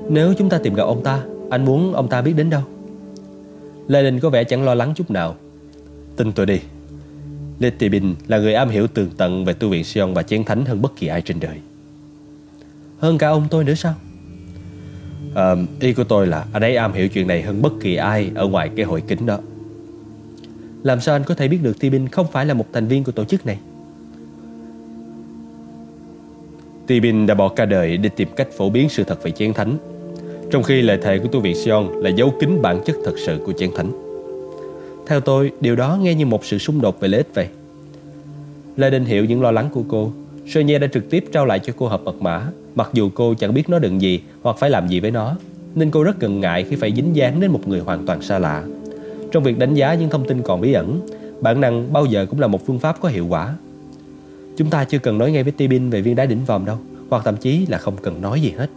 [0.09, 2.61] Nếu chúng ta tìm gặp ông ta Anh muốn ông ta biết đến đâu
[3.87, 5.35] Lê Đình có vẻ chẳng lo lắng chút nào
[6.15, 6.59] Tin tôi đi
[7.59, 10.43] Lê Tị Bình là người am hiểu tường tận về tu viện Sion và chén
[10.43, 11.57] thánh hơn bất kỳ ai trên đời
[12.99, 13.93] hơn cả ông tôi nữa sao?
[15.35, 18.31] À, Ý của tôi là anh ấy am hiểu chuyện này hơn bất kỳ ai
[18.35, 19.37] ở ngoài cái hội kính đó.
[20.83, 23.11] Làm sao anh có thể biết được Tibin không phải là một thành viên của
[23.11, 23.59] tổ chức này?
[26.87, 29.77] Tibin đã bỏ cả đời để tìm cách phổ biến sự thật về chén thánh
[30.51, 33.39] Trong khi lời thề của tu viện Sion là dấu kín bản chất thật sự
[33.45, 33.91] của chén thánh.
[35.07, 37.47] Theo tôi, điều đó nghe như một sự xung đột về lợi ích vậy
[38.77, 40.11] Lê Đinh hiểu những lo lắng của cô
[40.49, 42.47] Sonia đã trực tiếp trao lại cho cô hộp mật mã.
[42.75, 45.35] Mặc dù cô chẳng biết nó đựng gì hoặc phải làm gì với nó,
[45.75, 48.39] Nên cô rất ngần ngại khi phải dính dáng đến một người hoàn toàn xa
[48.39, 48.63] lạ.
[49.31, 51.01] Trong việc đánh giá những thông tin còn bí ẩn,
[51.41, 53.55] Bản năng bao giờ cũng là một phương pháp có hiệu quả.
[54.57, 56.77] Chúng ta chưa cần nói ngay với Tibin về viên đá đỉnh vòm đâu,
[57.09, 58.69] Hoặc thậm chí là không cần nói gì hết.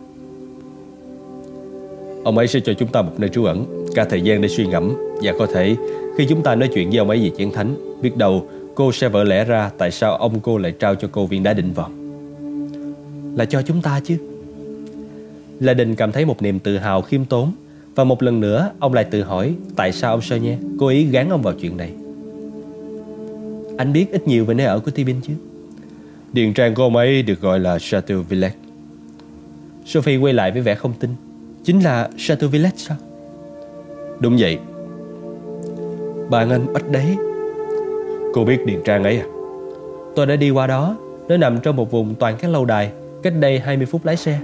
[2.24, 4.66] Ông ấy sẽ cho chúng ta một nơi trú ẩn, Cả thời gian để suy
[4.66, 5.76] ngẫm, Và có thể
[6.18, 9.08] khi chúng ta nói chuyện với ông ấy về chiến thánh, Biết đâu cô sẽ
[9.08, 11.92] vỡ lẽ ra Tại sao ông cô lại trao cho cô viên đá đỉnh vòm
[13.36, 14.16] Là cho chúng ta chứ.
[15.60, 17.52] Là Đình cảm thấy một niềm tự hào khiêm tốn
[17.94, 21.28] Và một lần nữa ông lại tự hỏi Tại sao ông Sonia cố ý gán
[21.28, 21.92] ông vào chuyện này.
[23.78, 25.32] Anh biết ít nhiều về nơi ở của Tibin chứ?
[26.32, 28.58] Điện trang của ông ấy được gọi là Chateau Villette
[29.86, 31.10] Sophie quay lại với vẻ không tin.
[31.64, 32.96] Chính là Chateau Villette sao?
[34.20, 34.58] Đúng vậy.
[36.30, 37.16] Bạn anh ít đấy
[38.32, 39.26] Cô biết điện trang ấy à?
[40.16, 40.96] Tôi đã đi qua đó
[41.28, 44.40] Nó nằm trong một vùng toàn các lâu đài Cách đây 20 phút lái xe.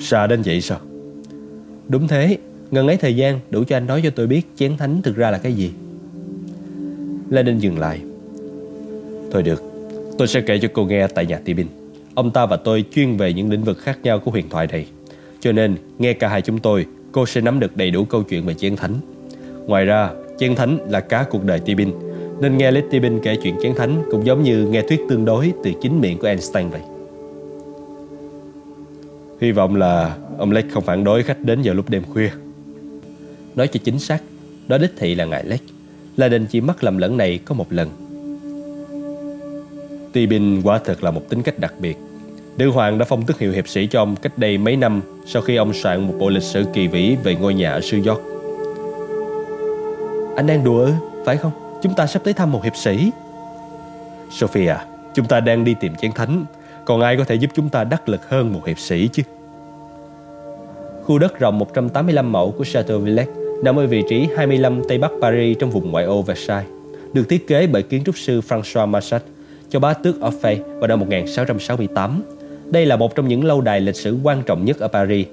[0.00, 0.78] Xa đến vậy sao?
[1.88, 2.38] Đúng thế
[2.70, 5.30] Ngần ấy thời gian đủ cho anh nói cho tôi biết Chén thánh thực ra
[5.30, 5.72] là cái gì.
[7.30, 8.00] Lê Ninh dừng lại.
[9.32, 9.62] Thôi được
[10.18, 11.66] Tôi sẽ kể cho cô nghe tại nhà Tibin
[12.14, 14.86] Ông ta và tôi chuyên về những lĩnh vực khác nhau của huyền thoại này.
[15.40, 18.46] Cho nên nghe cả hai chúng tôi Cô sẽ nắm được đầy đủ câu chuyện
[18.46, 18.94] về chén thánh.
[19.66, 21.90] Ngoài ra chén thánh là cá cuộc đời Tibin
[22.40, 22.82] nên nghe Lê
[23.22, 26.26] kể chuyện chén thánh Cũng giống như nghe thuyết tương đối từ chính miệng của
[26.26, 26.80] Einstein vậy.
[29.40, 32.30] Hy vọng là ông Lake không phản đối khách đến vào lúc đêm khuya.
[33.54, 34.22] Nói cho chính xác
[34.68, 35.64] Đó đích thị là ngài Lake
[36.16, 37.88] Là đình chỉ mắc lầm lẫn này có một lần.
[40.12, 41.96] Tibin quả thật là một tính cách đặc biệt.
[42.58, 45.42] Nữ hoàng đã phong tước hiệu hiệp sĩ cho ông cách đây mấy năm Sau
[45.42, 48.20] khi ông soạn một bộ lịch sử kỳ vĩ về ngôi nhà ở xứ York.
[50.36, 50.92] Anh đang đùa ư,
[51.24, 51.69] phải không?
[51.82, 53.10] Chúng ta sắp tới thăm một hiệp sĩ
[54.30, 54.74] Sophia,
[55.14, 56.44] chúng ta đang đi tìm chén thánh
[56.84, 59.22] Còn ai có thể giúp chúng ta đắc lực hơn một hiệp sĩ chứ
[61.04, 65.10] Khu đất rộng 185 mẫu của Chateau Villette nằm ở vị trí 25 Tây Bắc
[65.22, 66.70] Paris trong vùng ngoại ô Versailles,
[67.12, 69.22] được thiết kế bởi kiến trúc sư François Massat
[69.70, 72.22] cho bá tước Orphée vào năm 1668.
[72.64, 75.26] Đây là một trong những lâu đài lịch sử quan trọng nhất ở Paris,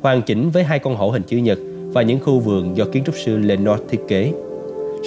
[0.00, 1.58] hoàn chỉnh với hai con hổ hình chữ nhật
[1.92, 4.32] và những khu vườn do kiến trúc sư Lenoir thiết kế.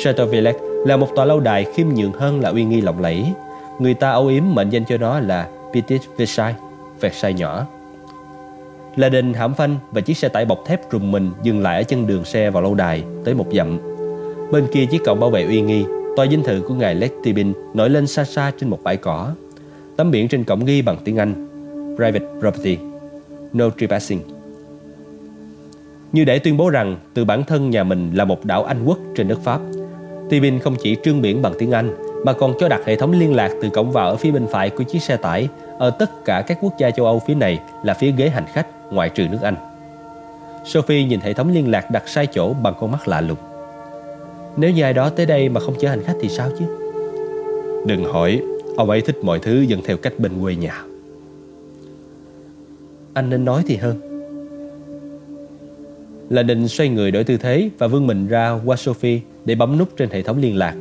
[0.03, 3.25] Chateau Villette là một tòa lâu đài khiêm nhường hơn là uy nghi lộng lẫy.
[3.79, 6.59] Người ta âu yếm mệnh danh cho nó là Petit Versailles,
[6.99, 7.65] Versailles nhỏ.
[8.95, 11.84] Là đình hãm phanh và chiếc xe tải bọc thép rùng mình dừng lại ở
[11.84, 13.79] chân đường xe vào lâu đài tới một dặm.
[14.51, 17.89] Bên kia chiếc cổng bảo vệ uy nghi, tòa dinh thự của ngài Letibin nổi
[17.89, 19.31] lên xa xa trên một bãi cỏ.
[19.97, 21.47] Tấm biển trên cổng ghi bằng tiếng Anh
[21.95, 22.77] Private Property
[23.53, 24.19] No Trespassing
[26.11, 28.97] Như để tuyên bố rằng từ bản thân nhà mình là một đảo Anh quốc
[29.15, 29.61] trên đất Pháp
[30.34, 33.36] Tibin không chỉ trương biển bằng tiếng Anh mà còn cho đặt hệ thống liên
[33.36, 35.47] lạc từ cổng vào ở phía bên phải của chiếc xe tải
[35.79, 38.67] ở tất cả các quốc gia châu Âu phía này là phía ghế hành khách
[38.91, 39.55] ngoại trừ nước Anh.
[40.65, 43.38] Sophie nhìn hệ thống liên lạc đặt sai chỗ bằng con mắt lạ lùng.
[44.57, 46.65] Nếu như ai đó tới đây mà không chở hành khách thì sao chứ?
[47.88, 48.41] Đừng hỏi,
[48.77, 50.84] ông ấy thích mọi thứ dần theo cách bên quê nhà.
[53.13, 53.95] Anh nên nói thì hơn.
[56.29, 59.77] Là định xoay người đổi tư thế và vươn mình ra qua Sophie để bấm
[59.77, 60.75] nút trên hệ thống liên lạc.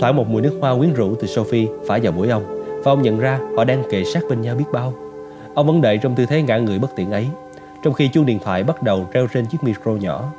[0.00, 3.02] Thoảng một mùi nước hoa quyến rũ từ Sophie phả vào mũi ông và ông
[3.02, 4.94] nhận ra họ đang kề sát bên nhau biết bao.
[5.54, 7.26] Ông vẫn đợi trong tư thế ngã người bất tiện ấy,
[7.84, 10.32] trong khi chuông điện thoại bắt đầu reo trên chiếc micro nhỏ.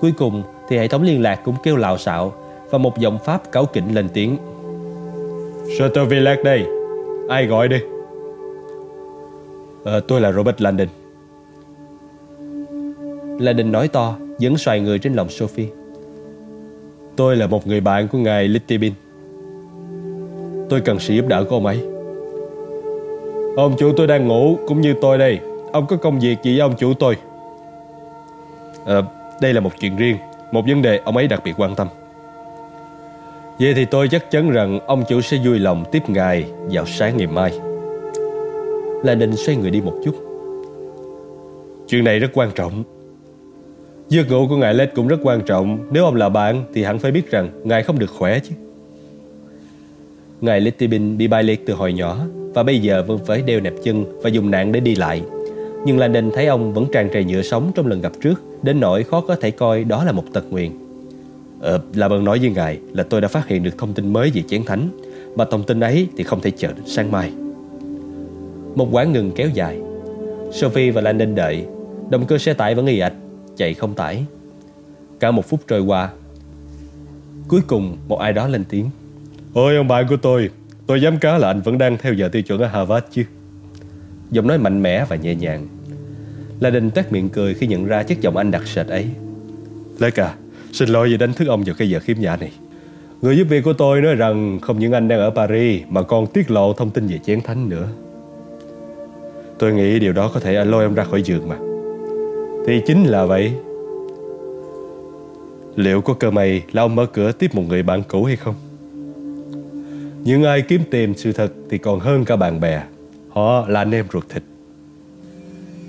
[0.00, 2.32] Cuối cùng thì hệ thống liên lạc cũng kêu lào xạo
[2.70, 4.36] và một giọng Pháp cáu kỉnh lên tiếng.
[6.08, 6.66] Villette đây,
[7.28, 7.76] ai gọi đi?
[9.84, 10.88] Ờ, tôi là Robert Landon.
[13.38, 15.68] Landon nói to, vẫn xoài người trên lòng Sophie.
[17.20, 18.92] Tôi là một người bạn của ngài Littibin.
[20.68, 21.80] Tôi cần sự giúp đỡ của ông ấy.
[23.56, 25.38] Ông chủ tôi đang ngủ cũng như tôi đây.
[25.72, 27.16] Ông có công việc gì với ông chủ tôi?
[28.86, 29.02] À,
[29.40, 30.16] đây là một chuyện riêng,
[30.52, 31.88] một vấn đề ông ấy đặc biệt quan tâm.
[33.58, 37.16] Vậy thì tôi chắc chắn rằng ông chủ sẽ vui lòng tiếp ngài vào sáng
[37.16, 37.52] ngày mai.
[39.04, 40.14] Là định xoay người đi một chút.
[41.88, 42.84] Chuyện này rất quan trọng.
[44.10, 45.78] Giấc ngủ của ngài Led cũng rất quan trọng.
[45.90, 48.54] Nếu ông là bạn thì hẳn phải biết rằng ngài không được khỏe chứ.
[50.40, 52.18] Ngài Littibin bị bay liệt từ hồi nhỏ
[52.54, 55.22] và bây giờ vẫn phải đeo nẹp chân và dùng nạn để đi lại.
[55.86, 59.02] Nhưng Landon thấy ông vẫn tràn trề nhựa sống trong lần gặp trước, đến nỗi
[59.02, 60.70] khó có thể coi đó là một tật nguyền.
[61.60, 64.30] Ờ, là bằng nói với ngài là tôi đã phát hiện được thông tin mới
[64.34, 64.88] về chén thánh,
[65.36, 67.32] mà thông tin ấy thì không thể chờ đến sáng mai.
[68.74, 69.78] Một quãng ngừng kéo dài.
[70.52, 71.64] Sophie và Landon đợi,
[72.10, 73.14] động cơ xe tải vẫn y ạch,
[73.60, 74.24] chạy không tải.
[75.20, 76.10] Cả một phút trôi qua.
[77.48, 78.90] Cuối cùng một ai đó lên tiếng.
[79.54, 80.50] Ôi ông bạn của tôi,
[80.86, 83.24] tôi dám cá là anh vẫn đang theo giờ tiêu chuẩn ở Harvard chứ.
[84.30, 85.66] Giọng nói mạnh mẽ và nhẹ nhàng.
[86.60, 89.06] La Đình tét miệng cười khi nhận ra chất giọng anh đặc sệt ấy.
[89.98, 90.34] Lê cả,
[90.72, 92.52] xin lỗi vì đánh thức ông vào cái giờ khiếm nhã này.
[93.22, 96.26] Người giúp việc của tôi nói rằng không những anh đang ở Paris mà còn
[96.26, 97.88] tiết lộ thông tin về chén thánh nữa.
[99.58, 101.69] Tôi nghĩ điều đó có thể lôi ông ra khỏi giường mà.
[102.66, 103.52] Thì chính là vậy.
[105.76, 108.54] Liệu có cơ may là ông mở cửa tiếp một người bạn cũ hay không?
[110.24, 112.82] Những ai kiếm tìm sự thật thì còn hơn cả bạn bè.
[113.28, 114.42] Họ là anh em ruột thịt.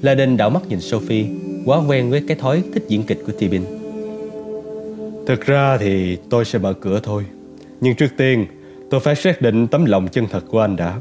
[0.01, 1.25] La Đinh đảo mắt nhìn Sophie,
[1.65, 3.61] Quá quen với cái thói thích diễn kịch của Tibin
[5.27, 7.25] Thực ra thì tôi sẽ mở cửa thôi
[7.81, 8.45] Nhưng trước tiên
[8.89, 10.99] tôi phải xác định tấm lòng chân thật của anh đã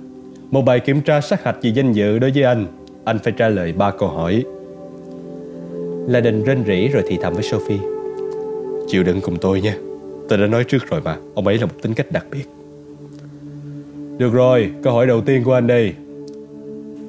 [0.50, 2.66] Một bài kiểm tra sát hạch về danh dự đối với anh
[3.04, 4.44] Anh phải trả lời ba câu hỏi
[6.06, 7.78] La Đình rên rỉ rồi thì thầm với Sophie.
[8.88, 9.76] Chịu đựng cùng tôi nha.
[10.28, 12.44] Tôi đã nói trước rồi mà Ông ấy là một tính cách đặc biệt.
[14.18, 15.94] Được rồi, câu hỏi đầu tiên của anh đây.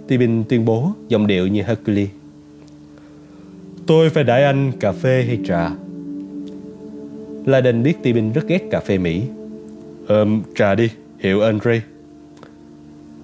[0.08, 2.10] Tibin tuyên bố giọng điệu như Hercules.
[3.86, 5.72] Tôi phải đãi anh cà phê hay trà?
[7.46, 9.22] La Đình biết Tibin rất ghét cà phê Mỹ.
[10.08, 10.90] Ờm, trà đi,
[11.20, 11.82] hiệu Andre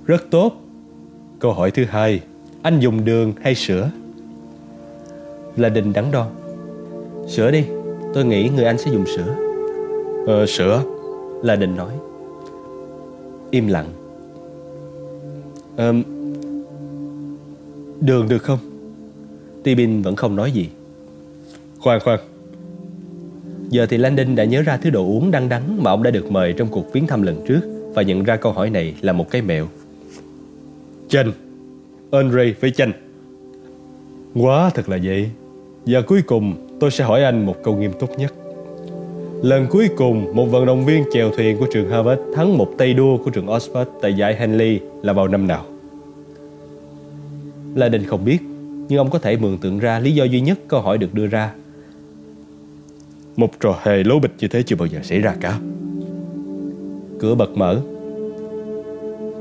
[0.05, 0.63] Rất tốt.
[1.39, 2.22] Câu hỏi thứ hai.
[2.61, 3.89] Anh dùng đường hay sữa
[5.58, 6.28] La Đình đắn đo.
[7.28, 7.64] Sữa đi
[8.14, 9.36] Tôi nghĩ người anh sẽ dùng sữa
[10.28, 10.84] Ờ, sữa
[11.43, 11.91] La Đình nói.
[13.51, 13.88] Im lặng.
[15.76, 16.03] Ờm,
[18.01, 18.60] Đường được không?
[19.64, 20.70] Tibin vẫn không nói gì.
[21.80, 22.20] Khoan khoan.
[23.70, 26.32] Giờ thì Landon đã nhớ ra thứ đồ uống đăng đắng mà ông đã được
[26.32, 29.32] mời trong cuộc viếng thăm lần trước và nhận ra câu hỏi này là một
[29.32, 29.68] cái mẹo.
[31.10, 31.32] Chanh
[32.12, 32.91] Andre với chanh
[34.36, 35.30] Quá thật là vậy
[35.88, 38.33] và cuối cùng tôi sẽ hỏi anh một câu nghiêm túc nhất.
[39.41, 42.93] Lần cuối cùng một vận động viên chèo thuyền của trường Harvard thắng một tay
[42.93, 45.65] đua của trường Oxford tại giải Henley là vào năm nào?
[47.75, 48.39] La Đình không biết,
[48.89, 51.27] nhưng ông có thể mường tượng ra lý do duy nhất câu hỏi được đưa
[51.27, 51.53] ra.
[53.35, 55.59] Một trò hề lố bịch như thế chưa bao giờ xảy ra cả.
[57.19, 57.81] Cửa bật mở,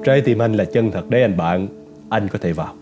[0.05, 1.69] Trái tim anh là chân thật đấy anh bạn.
[2.09, 2.75] Anh có thể vào.